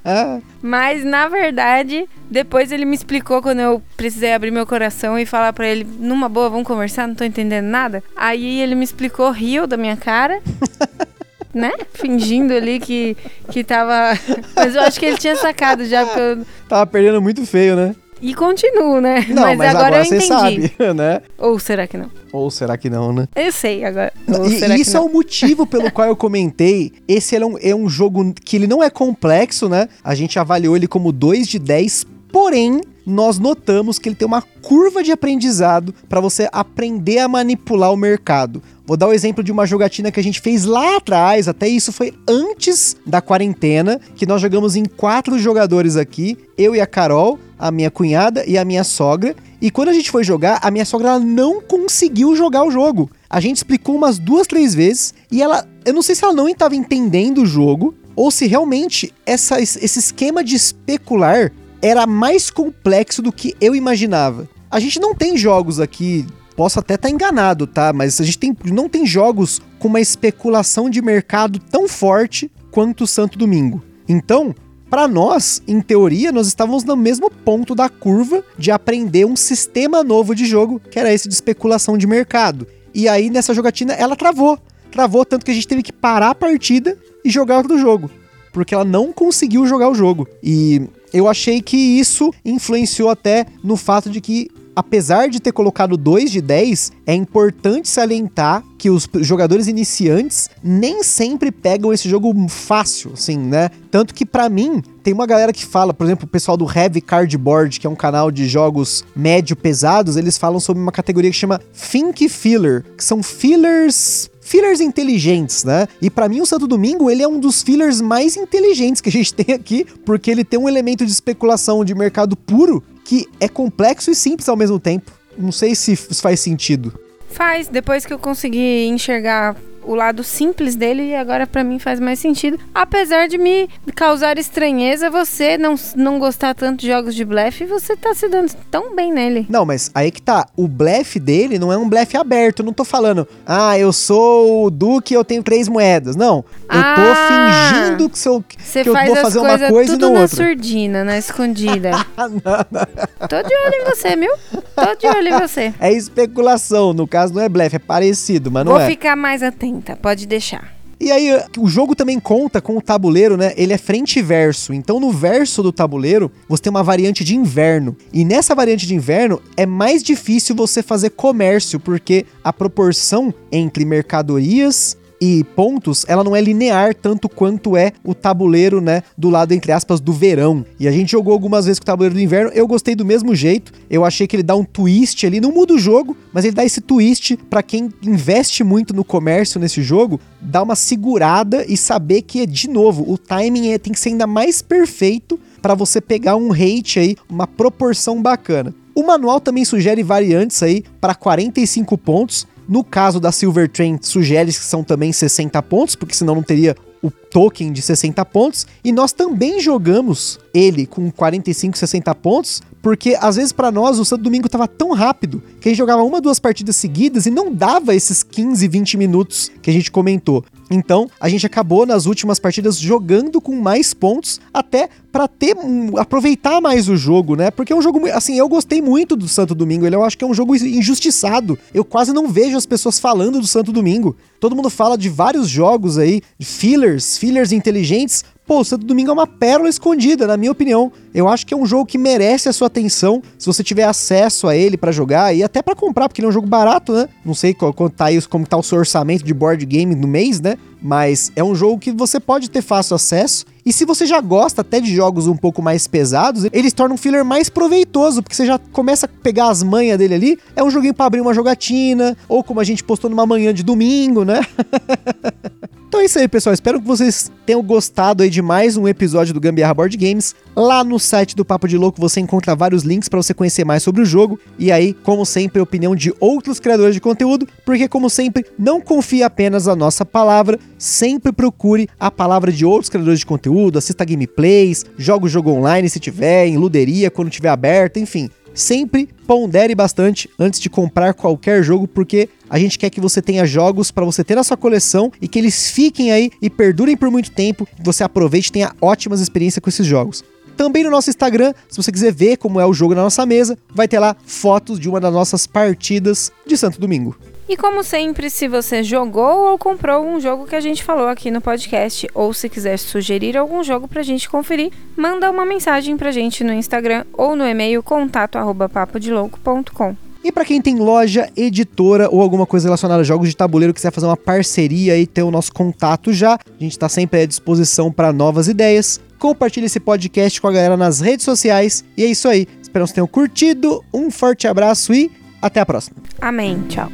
Mas 0.63 1.05
na 1.05 1.29
verdade, 1.29 2.09
depois 2.31 2.73
ele 2.73 2.87
me 2.87 2.95
explicou 2.95 3.43
quando 3.43 3.61
eu 3.61 3.83
precisei 3.95 4.33
abrir 4.33 4.51
meu 4.51 4.67
coração 4.67 5.19
e 5.19 5.27
falar 5.27 5.53
para 5.53 5.69
ele, 5.69 5.87
numa 5.99 6.31
boa, 6.31 6.49
vamos 6.49 6.67
conversar, 6.67 7.07
não 7.07 7.15
tô 7.15 7.25
entendendo 7.25 7.67
nada. 7.67 8.03
Aí 8.17 8.59
ele 8.63 8.75
me 8.75 8.85
explicou, 8.85 9.31
riu 9.31 9.67
da 9.67 9.77
minha 9.77 9.99
cara. 9.99 10.41
né? 11.55 11.73
Fingindo 11.93 12.53
ali 12.53 12.81
que, 12.81 13.17
que 13.51 13.63
tava. 13.63 14.19
Mas 14.55 14.75
eu 14.75 14.83
acho 14.83 14.99
que 14.99 15.07
ele 15.07 15.19
tinha 15.19 15.37
sacado 15.37 15.85
já. 15.85 16.05
Porque 16.05 16.21
eu... 16.21 16.47
Tava 16.69 16.87
perdendo 16.87 17.21
muito 17.21 17.45
feio, 17.47 17.77
né? 17.77 17.95
E 18.23 18.35
continuo, 18.35 19.01
né? 19.01 19.27
Não, 19.29 19.43
mas, 19.43 19.59
mas 19.59 19.71
agora, 19.71 19.87
agora, 19.87 20.03
eu 20.03 20.05
entendi. 20.05 20.27
sabe, 20.27 20.73
né? 20.95 21.23
Ou 21.37 21.59
será 21.59 21.89
que 21.89 21.99
não? 21.99 22.09
Ou 22.33 22.49
será 22.53 22.77
que 22.77 22.89
não, 22.89 23.13
né? 23.13 23.27
Eu 23.35 23.51
sei 23.51 23.85
agora. 23.85 24.13
e 24.29 24.81
isso 24.81 24.97
é 24.97 25.01
o 25.01 25.09
motivo 25.09 25.67
pelo 25.67 25.91
qual 25.91 26.07
eu 26.07 26.15
comentei. 26.15 26.93
Esse 27.09 27.35
é 27.35 27.45
um, 27.45 27.59
é 27.61 27.75
um 27.75 27.89
jogo 27.89 28.33
que 28.33 28.55
ele 28.55 28.69
não 28.69 28.81
é 28.81 28.89
complexo, 28.89 29.69
né? 29.69 29.89
A 30.05 30.15
gente 30.15 30.39
avaliou 30.39 30.77
ele 30.77 30.87
como 30.87 31.11
2 31.11 31.49
de 31.49 31.59
10, 31.59 32.07
porém 32.31 32.81
nós 33.05 33.39
notamos 33.39 33.99
que 33.99 34.09
ele 34.09 34.17
tem 34.17 34.27
uma 34.27 34.43
curva 34.43 35.03
de 35.03 35.13
aprendizado 35.13 35.95
para 36.09 36.21
você 36.21 36.49
aprender 36.53 37.19
a 37.19 37.29
manipular 37.29 37.93
o 37.93 37.97
mercado. 37.97 38.63
Vou 38.85 38.97
dar 38.97 39.09
o 39.09 39.13
exemplo 39.13 39.45
de 39.45 39.53
uma 39.53 39.65
jogatina 39.65 40.11
que 40.11 40.19
a 40.19 40.23
gente 40.23 40.41
fez 40.41 40.65
lá 40.65 40.97
atrás, 40.97 41.49
até 41.49 41.69
isso 41.69 41.93
foi 41.93 42.13
antes 42.29 42.97
da 43.07 43.21
quarentena, 43.21 44.01
que 44.17 44.27
nós 44.27 44.43
jogamos 44.43 44.77
em 44.77 44.85
quatro 44.85 45.39
jogadores 45.39 45.97
aqui, 45.97 46.37
eu 46.59 46.75
e 46.75 46.81
a 46.81 46.87
Carol, 46.87 47.39
a 47.59 47.71
minha 47.71 47.91
cunhada 47.91 48.45
e 48.45 48.59
a 48.59 48.65
minha 48.65 48.85
sogra. 48.85 49.37
E 49.61 49.71
quando 49.71 49.89
a 49.89 49.93
gente 49.93 50.11
foi 50.11 50.25
jogar, 50.25 50.59
a 50.63 50.71
minha 50.71 50.85
sogra 50.85 51.19
não 51.19 51.61
conseguiu 51.61 52.35
jogar 52.35 52.65
o 52.65 52.71
jogo. 52.71 53.09
A 53.31 53.41
gente 53.41 53.59
explicou 53.59 53.95
umas 53.95 54.19
duas, 54.19 54.47
três 54.47 54.75
vezes 54.75 55.15
e 55.31 55.41
ela, 55.41 55.67
eu 55.85 55.95
não 55.95 56.03
sei 56.03 56.15
se 56.15 56.25
ela 56.25 56.35
não 56.35 56.49
estava 56.49 56.75
entendendo 56.75 57.43
o 57.43 57.47
jogo 57.47 57.95
ou 58.17 58.31
se 58.31 58.47
realmente 58.47 59.13
essa, 59.25 59.61
esse 59.61 59.99
esquema 59.99 60.43
de 60.45 60.57
especular 60.57 61.53
era 61.83 62.07
mais 62.07 62.49
complexo 62.49 63.21
do 63.21 63.33
que 63.33 63.55
eu 63.61 63.75
imaginava. 63.75 64.49
A 64.71 64.81
gente 64.81 64.99
não 64.99 65.15
tem 65.15 65.37
jogos 65.37 65.81
aqui 65.81 66.25
Posso 66.57 66.79
até 66.79 66.95
estar 66.95 67.09
tá 67.09 67.13
enganado, 67.13 67.67
tá? 67.67 67.93
Mas 67.93 68.21
a 68.21 68.25
gente 68.25 68.39
tem, 68.39 68.57
não 68.67 68.89
tem 68.89 69.07
jogos 69.07 69.61
com 69.79 69.89
uma 69.89 70.01
especulação 70.01 70.91
de 70.91 71.01
mercado 71.01 71.59
tão 71.59 71.89
forte 71.89 72.51
quanto 72.71 73.05
o 73.05 73.07
Santo 73.07 73.39
Domingo. 73.39 73.83
Então, 74.09 74.55
para 74.91 75.09
nós, 75.09 75.63
em 75.67 75.81
teoria, 75.81 76.31
nós 76.31 76.47
estávamos 76.47 76.85
no 76.85 76.97
mesmo 76.97 77.31
ponto 77.31 77.75
da 77.75 77.89
curva 77.89 78.45
de 78.59 78.71
aprender 78.71 79.25
um 79.25 79.37
sistema 79.37 80.05
novo 80.05 80.35
de 80.35 80.45
jogo, 80.45 80.81
que 80.91 80.99
era 80.99 81.13
esse 81.13 81.29
de 81.29 81.35
especulação 81.35 81.97
de 81.97 82.07
mercado. 82.07 82.67
E 82.95 83.09
aí, 83.09 83.31
nessa 83.31 83.55
jogatina, 83.55 83.95
ela 83.95 84.17
travou. 84.17 84.59
Travou 84.91 85.25
tanto 85.25 85.47
que 85.47 85.51
a 85.51 85.55
gente 85.55 85.69
teve 85.69 85.83
que 85.83 85.93
parar 85.93 86.31
a 86.31 86.35
partida 86.35 86.99
e 87.25 87.31
jogar 87.31 87.59
outro 87.59 87.79
jogo. 87.79 88.11
Porque 88.53 88.75
ela 88.75 88.85
não 88.85 89.13
conseguiu 89.13 89.67
jogar 89.67 89.89
o 89.89 89.95
jogo. 89.95 90.29
E 90.43 90.83
eu 91.13 91.29
achei 91.29 91.61
que 91.61 91.77
isso 91.77 92.33
influenciou 92.45 93.11
até 93.11 93.47
no 93.63 93.77
fato 93.77 94.11
de 94.11 94.21
que 94.21 94.51
apesar 94.75 95.29
de 95.29 95.41
ter 95.41 95.53
colocado 95.53 95.97
2 95.97 96.31
de 96.31 96.41
10, 96.41 96.93
é 97.07 97.15
importante 97.15 97.89
salientar 97.89 98.65
que 98.79 98.91
os 98.91 99.09
jogadores 99.21 99.69
iniciantes 99.69 100.51
nem 100.63 101.03
sempre 101.03 101.53
pegam 101.53 101.93
esse 101.93 102.09
jogo 102.09 102.35
fácil, 102.49 103.13
assim, 103.13 103.39
né? 103.39 103.71
Tanto 103.91 104.15
que 104.15 104.27
para 104.27 104.49
mim, 104.49 104.83
tem 105.03 105.13
uma 105.13 105.27
galera 105.27 105.53
que 105.53 105.65
fala, 105.65 105.95
por 105.95 106.05
exemplo, 106.05 106.25
o 106.25 106.29
pessoal 106.29 106.57
do 106.57 106.67
Heavy 106.67 107.01
Cardboard, 107.01 107.79
que 107.79 107.87
é 107.87 107.91
um 107.91 107.95
canal 107.95 108.31
de 108.31 108.49
jogos 108.49 109.05
médio 109.15 109.55
pesados, 109.55 110.17
eles 110.17 110.37
falam 110.39 110.59
sobre 110.59 110.83
uma 110.83 110.93
categoria 110.93 111.31
que 111.31 111.37
chama 111.37 111.61
Think 111.91 112.29
Filler, 112.29 112.85
que 112.97 113.05
são 113.05 113.23
fillers 113.23 114.31
fillers 114.53 114.83
inteligentes, 114.83 115.65
né? 115.65 115.89
E 116.01 116.11
para 116.11 116.29
mim 116.29 116.43
o 116.43 116.47
Santo 116.47 116.67
Domingo, 116.67 117.11
ele 117.11 117.23
é 117.23 117.27
um 117.27 117.41
dos 117.41 117.63
fillers 117.63 118.03
mais 118.03 118.37
inteligentes 118.37 119.01
que 119.01 119.09
a 119.09 119.13
gente 119.13 119.33
tem 119.35 119.55
aqui, 119.55 119.87
porque 120.05 120.31
ele 120.31 120.45
tem 120.45 120.61
um 120.61 120.69
elemento 120.69 121.07
de 121.07 121.11
especulação 121.11 121.83
de 121.83 121.95
mercado 121.95 122.37
puro 122.37 122.85
que 123.03 123.27
é 123.41 123.49
complexo 123.49 124.11
e 124.11 124.15
simples 124.15 124.51
ao 124.51 124.57
mesmo 124.57 124.79
tempo. 124.79 125.11
Não 125.39 125.51
sei 125.51 125.75
se 125.75 125.97
faz 125.97 126.41
sentido. 126.41 126.93
Faz, 127.31 127.67
depois 127.67 128.05
que 128.05 128.13
eu 128.13 128.19
consegui 128.19 128.87
enxergar 128.89 129.57
o 129.85 129.95
lado 129.95 130.23
simples 130.23 130.75
dele 130.75 131.11
e 131.11 131.15
agora 131.15 131.47
para 131.47 131.65
mim 131.65 131.79
faz 131.79 132.01
mais 132.01 132.19
sentido. 132.19 132.59
Apesar 132.75 133.29
de 133.29 133.39
me 133.39 133.69
causar 133.95 134.39
estranheza 134.39 135.11
você 135.11 135.59
não, 135.59 135.75
não 135.97 136.19
gostar 136.19 136.55
tanto 136.55 136.81
de 136.81 136.87
jogos 136.89 137.15
de 137.15 137.25
blefe, 137.25 137.65
você 137.65 137.97
tá 137.97 138.15
se 138.15 138.29
dando 138.29 138.53
tão 138.71 138.95
bem 138.95 139.13
nele. 139.13 139.47
Não, 139.49 139.65
mas 139.65 139.91
aí 139.95 140.11
que 140.11 140.23
tá. 140.23 140.47
O 140.57 140.67
blefe 140.69 141.19
dele 141.19 141.59
não 141.59 141.73
é 141.73 141.77
um 141.77 141.89
blefe 141.89 142.17
aberto. 142.17 142.61
Eu 142.61 142.67
não 142.67 142.73
tô 142.73 142.85
falando, 142.85 143.27
ah, 143.47 143.79
eu 143.79 143.93
sou 143.93 144.67
o 144.67 144.71
Duque 144.71 145.15
eu 145.15 145.25
tenho 145.25 145.43
três 145.43 145.69
moedas. 145.69 146.17
Não. 146.17 146.45
Eu 146.71 146.81
ah, 146.81 146.95
tô 146.95 147.83
fingindo 147.85 148.09
que, 148.09 148.19
sou, 148.19 148.43
que 148.43 148.57
eu 148.89 148.95
vou 148.95 149.17
fazer 149.17 149.39
uma 149.39 149.59
coisa 149.59 149.95
e 149.95 149.99
não 149.99 150.15
outra. 150.15 150.29
tudo 150.29 150.41
na 150.43 150.49
surdina, 150.49 151.05
na 151.05 151.19
escondida. 151.19 151.91
não, 152.17 152.29
não. 152.71 153.29
Tô 153.29 153.43
de 153.43 153.55
olho 153.55 153.75
em 153.75 153.85
você, 153.85 154.17
viu? 154.17 154.33
Tô 154.75 154.95
de 154.95 155.07
olho 155.07 155.29
em 155.29 155.39
você. 155.39 155.73
É 155.81 155.93
especulação. 155.93 156.93
No 156.93 157.07
caso, 157.07 157.35
não 157.35 157.43
é 157.43 157.49
blefe, 157.49 157.77
é 157.77 157.79
parecido, 157.79 158.51
mas 158.51 158.65
não 158.65 158.73
vou 158.73 158.81
é. 158.81 158.85
Vou 158.85 158.91
ficar 158.91 159.17
mais 159.17 159.43
atento 159.43 159.97
pode 159.97 160.27
deixar. 160.27 160.75
E 161.01 161.11
aí, 161.11 161.31
o 161.59 161.69
jogo 161.69 161.97
também 161.97 162.21
conta 162.21 162.61
com 162.61 162.77
o 162.77 162.81
tabuleiro, 162.81 163.37
né? 163.37 163.53
Ele 163.57 163.73
é 163.73 163.79
frente 163.79 164.21
e 164.21 164.23
verso. 164.23 164.73
Então, 164.73 165.01
no 165.01 165.11
verso 165.11 165.61
do 165.61 165.73
tabuleiro, 165.73 166.31
você 166.49 166.63
tem 166.63 166.71
uma 166.71 166.85
variante 166.85 167.25
de 167.25 167.35
inverno. 167.35 167.97
E 168.13 168.25
nessa 168.25 168.55
variante 168.55 168.87
de 168.87 168.95
inverno, 168.95 169.43
é 169.57 169.67
mais 169.67 170.01
difícil 170.01 170.55
você 170.55 170.81
fazer 170.81 171.11
comércio, 171.11 171.81
porque 171.81 172.25
a 172.45 172.53
proporção 172.53 173.35
entre 173.51 173.85
mercadorias 173.85 174.97
e 175.25 175.45
pontos, 175.45 176.05
ela 176.09 176.25
não 176.25 176.35
é 176.35 176.41
linear 176.41 176.97
tanto 176.97 177.29
quanto 177.29 177.77
é 177.77 177.93
o 178.03 178.13
tabuleiro, 178.13 178.81
né, 178.81 179.05
do 179.17 179.31
lado 179.31 179.53
entre 179.53 179.71
aspas 179.71 180.01
do 180.01 180.13
verão. 180.13 180.67
E 180.81 180.89
a 180.89 180.91
gente 180.91 181.13
jogou 181.13 181.33
algumas 181.33 181.65
vezes 181.65 181.79
com 181.79 181.85
o 181.85 181.87
tabuleiro 181.87 182.17
do 182.17 182.21
inverno, 182.21 182.51
eu 182.53 182.67
gostei 182.67 182.97
do 182.97 183.05
mesmo 183.05 183.33
jeito. 183.33 183.73
Eu 183.89 184.05
achei 184.05 184.27
que 184.27 184.35
ele 184.35 184.43
dá 184.43 184.57
um 184.57 184.65
twist 184.65 185.25
ali, 185.25 185.41
não 185.41 185.53
muda 185.53 185.75
o 185.75 185.79
jogo, 185.79 186.17
mas 186.33 186.45
ele 186.45 186.57
dá 186.57 186.65
esse 186.65 186.81
twist 186.81 187.37
para 187.49 187.63
quem 187.63 187.89
investe 188.03 188.65
muito 188.65 188.93
no 188.93 189.05
comércio 189.05 189.61
nesse 189.61 189.81
jogo, 189.81 190.19
dá 190.41 190.61
uma 190.61 190.75
segurada 190.75 191.65
e 191.69 191.77
saber 191.77 192.23
que 192.23 192.45
de 192.45 192.69
novo, 192.69 193.09
o 193.09 193.17
timing 193.17 193.69
é, 193.69 193.79
tem 193.79 193.93
que 193.93 194.01
ser 194.01 194.09
ainda 194.09 194.27
mais 194.27 194.61
perfeito 194.61 195.39
para 195.61 195.77
você 195.77 196.01
pegar 196.01 196.35
um 196.35 196.51
rate 196.51 196.99
aí, 196.99 197.17
uma 197.31 197.47
proporção 197.47 198.21
bacana. 198.21 198.75
O 198.95 199.05
manual 199.05 199.41
também 199.41 199.65
sugere 199.65 200.03
variantes 200.03 200.63
aí 200.63 200.85
para 201.01 201.15
45 201.15 201.97
pontos, 201.97 202.47
no 202.73 202.83
caso 202.83 203.21
da 203.21 203.31
Silver 203.31 203.69
Train, 203.69 203.99
sugere 204.01 204.51
que 204.51 204.59
são 204.59 204.83
também 204.83 205.13
60 205.13 205.63
pontos, 205.65 205.95
porque 205.95 206.15
senão 206.15 206.35
não 206.35 206.43
teria 206.43 206.75
o 207.03 207.11
token 207.11 207.71
de 207.71 207.83
60 207.83 208.25
pontos. 208.25 208.67
E 208.83 208.91
nós 208.91 209.13
também 209.13 209.61
jogamos 209.61 210.41
ele 210.55 210.87
com 210.87 211.11
45, 211.11 211.77
60 211.77 212.15
pontos 212.15 212.63
porque 212.83 213.17
às 213.19 213.37
vezes 213.37 213.53
para 213.53 213.71
nós 213.71 213.99
o 213.99 214.05
Santo 214.05 214.25
Domingo 214.25 214.49
tava 214.49 214.67
tão 214.67 214.91
rápido 214.91 215.41
que 215.61 215.69
a 215.69 215.71
gente 215.71 215.79
jogava 215.79 216.03
uma, 216.03 216.21
duas 216.21 216.41
partidas 216.41 216.75
seguidas 216.75 217.25
e 217.25 217.31
não 217.31 217.55
dava 217.55 217.95
esses 217.95 218.25
15, 218.25 218.67
20 218.67 218.97
minutos 218.97 219.53
que 219.63 219.71
a 219.71 219.73
gente 219.73 219.91
comentou. 219.91 220.45
Então, 220.69 221.09
a 221.21 221.29
gente 221.29 221.47
acabou 221.47 221.87
nas 221.87 222.07
últimas 222.07 222.39
partidas 222.39 222.79
jogando 222.79 223.41
com 223.41 223.55
mais 223.61 223.95
pontos, 223.95 224.41
até 224.53 224.89
para 225.13 225.29
ter 225.29 225.55
aproveitar 225.99 226.61
mais 226.61 226.89
o 226.89 226.97
jogo, 226.97 227.37
né? 227.37 227.51
Porque 227.51 227.73
é 227.73 227.77
um 227.77 227.83
jogo 227.83 228.09
assim, 228.09 228.39
eu 228.39 228.49
gostei 228.49 228.81
muito 228.81 229.15
do 229.15 229.29
Santo 229.29 229.55
Domingo, 229.55 229.87
ele 229.87 229.95
eu 229.95 230.03
acho 230.03 230.17
que 230.17 230.25
é 230.25 230.27
um 230.27 230.33
jogo 230.33 230.57
injustiçado. 230.57 231.59
Eu 231.75 231.85
quase 231.85 232.13
não 232.13 232.29
vejo 232.29 232.57
as 232.57 232.65
pessoas 232.65 232.99
falando 232.99 233.39
do 233.39 233.47
Santo 233.47 233.71
Domingo. 233.71 234.17
Todo 234.41 234.57
mundo 234.57 234.71
fala 234.71 234.97
de 234.97 235.11
vários 235.11 235.49
jogos 235.49 235.99
aí, 235.99 236.23
de 236.39 236.47
fillers, 236.47 237.19
fillers 237.19 237.53
inteligentes, 237.53 238.25
Pô, 238.45 238.59
o 238.59 238.65
Santo 238.65 238.85
Domingo 238.85 239.11
é 239.11 239.13
uma 239.13 239.27
pérola 239.27 239.69
escondida, 239.69 240.27
na 240.27 240.37
minha 240.37 240.51
opinião. 240.51 240.91
Eu 241.15 241.29
acho 241.29 241.47
que 241.47 241.55
é 241.55 241.57
um 241.57 241.65
jogo 241.65 241.87
que 241.87 241.97
merece 241.97 242.49
a 242.49 242.53
sua 242.53 242.67
atenção, 242.67 243.23
se 243.39 243.47
você 243.47 243.63
tiver 243.63 243.85
acesso 243.85 244.49
a 244.49 244.57
ele 244.57 244.77
para 244.77 244.91
jogar 244.91 245.35
e 245.35 245.45
até 245.45 245.63
para 245.63 245.77
comprar, 245.77 246.09
porque 246.09 246.21
ele 246.21 246.27
é 246.27 246.29
um 246.29 246.33
jogo 246.33 246.49
barato, 246.49 246.93
né? 246.93 247.09
Não 247.25 247.35
sei 247.35 247.55
quanto 247.55 247.91
tá 247.91 248.11
isso, 248.11 248.29
como 248.29 248.45
tá 248.45 248.57
o 248.57 248.63
seu 248.63 248.79
orçamento 248.79 249.25
de 249.25 249.33
board 249.33 249.65
game 249.65 249.95
no 249.95 250.09
mês, 250.09 250.41
né? 250.41 250.59
Mas 250.83 251.31
é 251.37 251.45
um 251.45 251.55
jogo 251.55 251.79
que 251.79 251.93
você 251.93 252.19
pode 252.19 252.51
ter 252.51 252.63
fácil 252.63 252.97
acesso. 252.97 253.47
E 253.65 253.73
se 253.73 253.85
você 253.85 254.07
já 254.07 254.21
gosta 254.21 254.63
até 254.63 254.81
de 254.81 254.95
jogos 254.95 255.27
um 255.29 255.37
pouco 255.37 255.63
mais 255.63 255.87
pesados, 255.87 256.47
eles 256.53 256.73
tornam 256.73 256.95
um 256.95 256.99
filler 256.99 257.25
mais 257.25 257.49
proveitoso, 257.49 258.23
porque 258.23 258.35
você 258.35 258.45
já 258.45 258.59
começa 258.59 259.07
a 259.07 259.09
pegar 259.09 259.49
as 259.49 259.63
manhas 259.63 259.99
dele 259.99 260.15
ali. 260.15 260.39
É 260.57 260.65
um 260.65 260.71
joguinho 260.71 260.95
para 260.95 261.07
abrir 261.07 261.21
uma 261.21 261.33
jogatina, 261.33 262.17
ou 262.29 262.43
como 262.43 262.59
a 262.61 262.65
gente 262.65 262.83
postou 262.83 263.09
numa 263.09 263.25
manhã 263.25 263.55
de 263.55 263.63
domingo, 263.63 264.25
né? 264.25 264.41
Então 265.93 266.01
é 266.01 266.07
isso 266.07 266.19
aí, 266.19 266.27
pessoal. 266.27 266.55
Espero 266.55 266.81
que 266.81 266.87
vocês 266.87 267.31
tenham 267.45 267.63
gostado 267.63 268.23
aí 268.23 268.31
de 268.31 268.41
mais 268.41 268.79
um 268.79 268.89
episódio 268.89 269.35
do 269.35 269.39
Gambiarra 269.39 269.75
Board 269.75 269.95
Games. 269.99 270.35
Lá 270.57 270.83
no 270.83 270.99
site 270.99 271.37
do 271.37 271.45
Papo 271.45 271.69
de 271.69 271.77
Louco 271.77 272.01
você 272.01 272.19
encontra 272.19 272.57
vários 272.57 272.83
links 272.83 273.11
para 273.11 273.23
você 273.23 273.35
conhecer 273.35 273.63
mais 273.63 273.83
sobre 273.83 274.01
o 274.01 274.05
jogo. 274.07 274.41
E 274.59 274.73
aí, 274.73 274.95
como 274.95 275.27
sempre, 275.27 275.61
a 275.61 275.63
opinião 275.63 275.95
de 275.95 276.11
outros 276.19 276.59
criadores 276.59 276.95
de 276.95 277.01
conteúdo, 277.01 277.47
porque 277.63 277.89
como 277.89 278.09
sempre, 278.09 278.47
não 278.59 278.81
confie 278.81 279.23
apenas 279.23 279.67
na 279.67 279.77
nossa 279.77 280.03
palavra, 280.03 280.59
sempre 280.79 281.31
procure 281.31 281.87
a 282.01 282.11
palavra 282.11 282.51
de 282.51 282.65
outros 282.65 282.89
criadores 282.89 283.19
de 283.19 283.27
conteúdo, 283.27 283.77
assista 283.77 284.03
gameplays, 284.03 284.87
joga 284.97 285.27
o 285.27 285.29
jogo 285.29 285.51
online 285.51 285.91
se 285.91 286.01
tiver, 286.01 286.47
em 286.47 286.57
luderia 286.57 287.11
quando 287.11 287.29
tiver 287.29 287.51
aberto, 287.51 287.99
enfim 287.99 288.31
sempre 288.55 289.09
pondere 289.27 289.75
bastante 289.75 290.29
antes 290.39 290.61
de 290.61 290.69
comprar 290.69 291.15
qualquer 291.15 291.63
jogo, 291.63 291.89
porque 291.89 292.29
a 292.49 292.59
gente 292.59 292.79
quer 292.79 292.91
que 292.91 293.01
você 293.01 293.23
tenha 293.23 293.47
jogos 293.47 293.91
para 293.91 294.05
você 294.05 294.23
ter 294.23 294.35
na 294.35 294.45
sua 294.45 294.57
coleção 294.57 295.11
e 295.21 295.29
que 295.29 295.39
eles 295.39 295.71
fiquem 295.71 296.13
aí 296.13 296.31
e 296.41 296.51
perdurem 296.51 296.97
por 296.97 297.11
muito 297.11 297.31
tempo, 297.31 297.67
que 297.67 297.83
você 297.83 298.05
aproveite 298.05 298.49
e 298.49 298.53
tenha 298.53 298.73
ótimas 298.81 299.21
experiências 299.21 299.63
com 299.63 299.71
esses 299.71 299.87
jogos. 299.87 300.25
Também 300.57 300.85
no 300.85 300.91
nosso 300.91 301.09
Instagram, 301.09 301.55
se 301.69 301.77
você 301.77 301.91
quiser 301.91 302.13
ver 302.13 302.37
como 302.37 302.61
é 302.61 302.67
o 302.67 302.75
jogo 302.75 302.95
na 302.95 303.03
nossa 303.03 303.25
mesa, 303.25 303.57
vai 303.75 303.89
ter 303.89 303.99
lá 303.99 304.15
fotos 304.25 304.79
de 304.79 304.89
uma 304.89 305.01
das 305.01 305.13
nossas 305.13 305.47
partidas 305.47 306.31
de 306.47 306.57
Santo 306.57 306.79
Domingo. 306.79 307.17
E 307.53 307.57
como 307.59 307.85
sempre, 307.85 308.31
se 308.31 308.49
você 308.49 308.83
jogou 308.83 309.51
ou 309.51 309.59
comprou 309.59 310.03
um 310.07 310.19
jogo 310.19 310.47
que 310.47 310.57
a 310.57 310.61
gente 310.61 310.83
falou 310.83 311.07
aqui 311.07 311.31
no 311.31 311.39
podcast, 311.39 312.09
ou 312.15 312.33
se 312.33 312.49
quiser 312.49 312.79
sugerir 312.79 313.37
algum 313.37 313.63
jogo 313.63 313.87
pra 313.87 314.03
gente 314.03 314.27
conferir, 314.27 314.73
manda 314.97 315.31
uma 315.31 315.45
mensagem 315.45 315.99
pra 315.99 316.11
gente 316.11 316.43
no 316.43 316.55
Instagram 316.55 317.05
ou 317.13 317.37
no 317.37 317.47
e-mail 317.47 317.83
contato@papodelouco.com. 317.83 319.95
E 320.25 320.33
para 320.33 320.47
quem 320.47 320.63
tem 320.63 320.79
loja, 320.79 321.29
editora 321.37 322.09
ou 322.11 322.23
alguma 322.23 322.47
coisa 322.47 322.69
relacionada 322.69 323.03
a 323.03 323.05
jogos 323.05 323.29
de 323.29 323.37
tabuleiro, 323.37 323.75
quiser 323.75 323.93
fazer 323.93 324.07
uma 324.07 324.17
parceria 324.17 324.97
e 324.97 325.07
ter 325.07 325.23
o 325.23 325.31
nosso 325.31 325.53
contato 325.53 326.11
já, 326.11 326.37
a 326.37 326.39
gente 326.59 326.73
está 326.73 326.89
sempre 326.89 327.21
à 327.21 327.27
disposição 327.27 327.93
para 327.93 328.15
novas 328.15 328.49
ideias. 328.49 328.99
Compartilhe 329.19 329.67
esse 329.67 329.79
podcast 329.79 330.41
com 330.41 330.49
a 330.49 330.53
galera 330.53 330.79
nas 330.79 331.03
redes 331.03 331.27
sociais. 331.27 331.85
E 331.99 332.03
é 332.03 332.07
isso 332.07 332.29
aí. 332.29 332.49
Espero 332.63 332.87
que 332.87 332.95
tenham 332.95 333.07
curtido. 333.07 333.85
Um 333.93 334.11
forte 334.11 334.49
abraço 334.49 334.95
e 334.95 335.11
até 335.43 335.61
a 335.61 335.67
próxima. 335.67 335.99
Amém. 336.19 336.65
Tchau. 336.71 336.91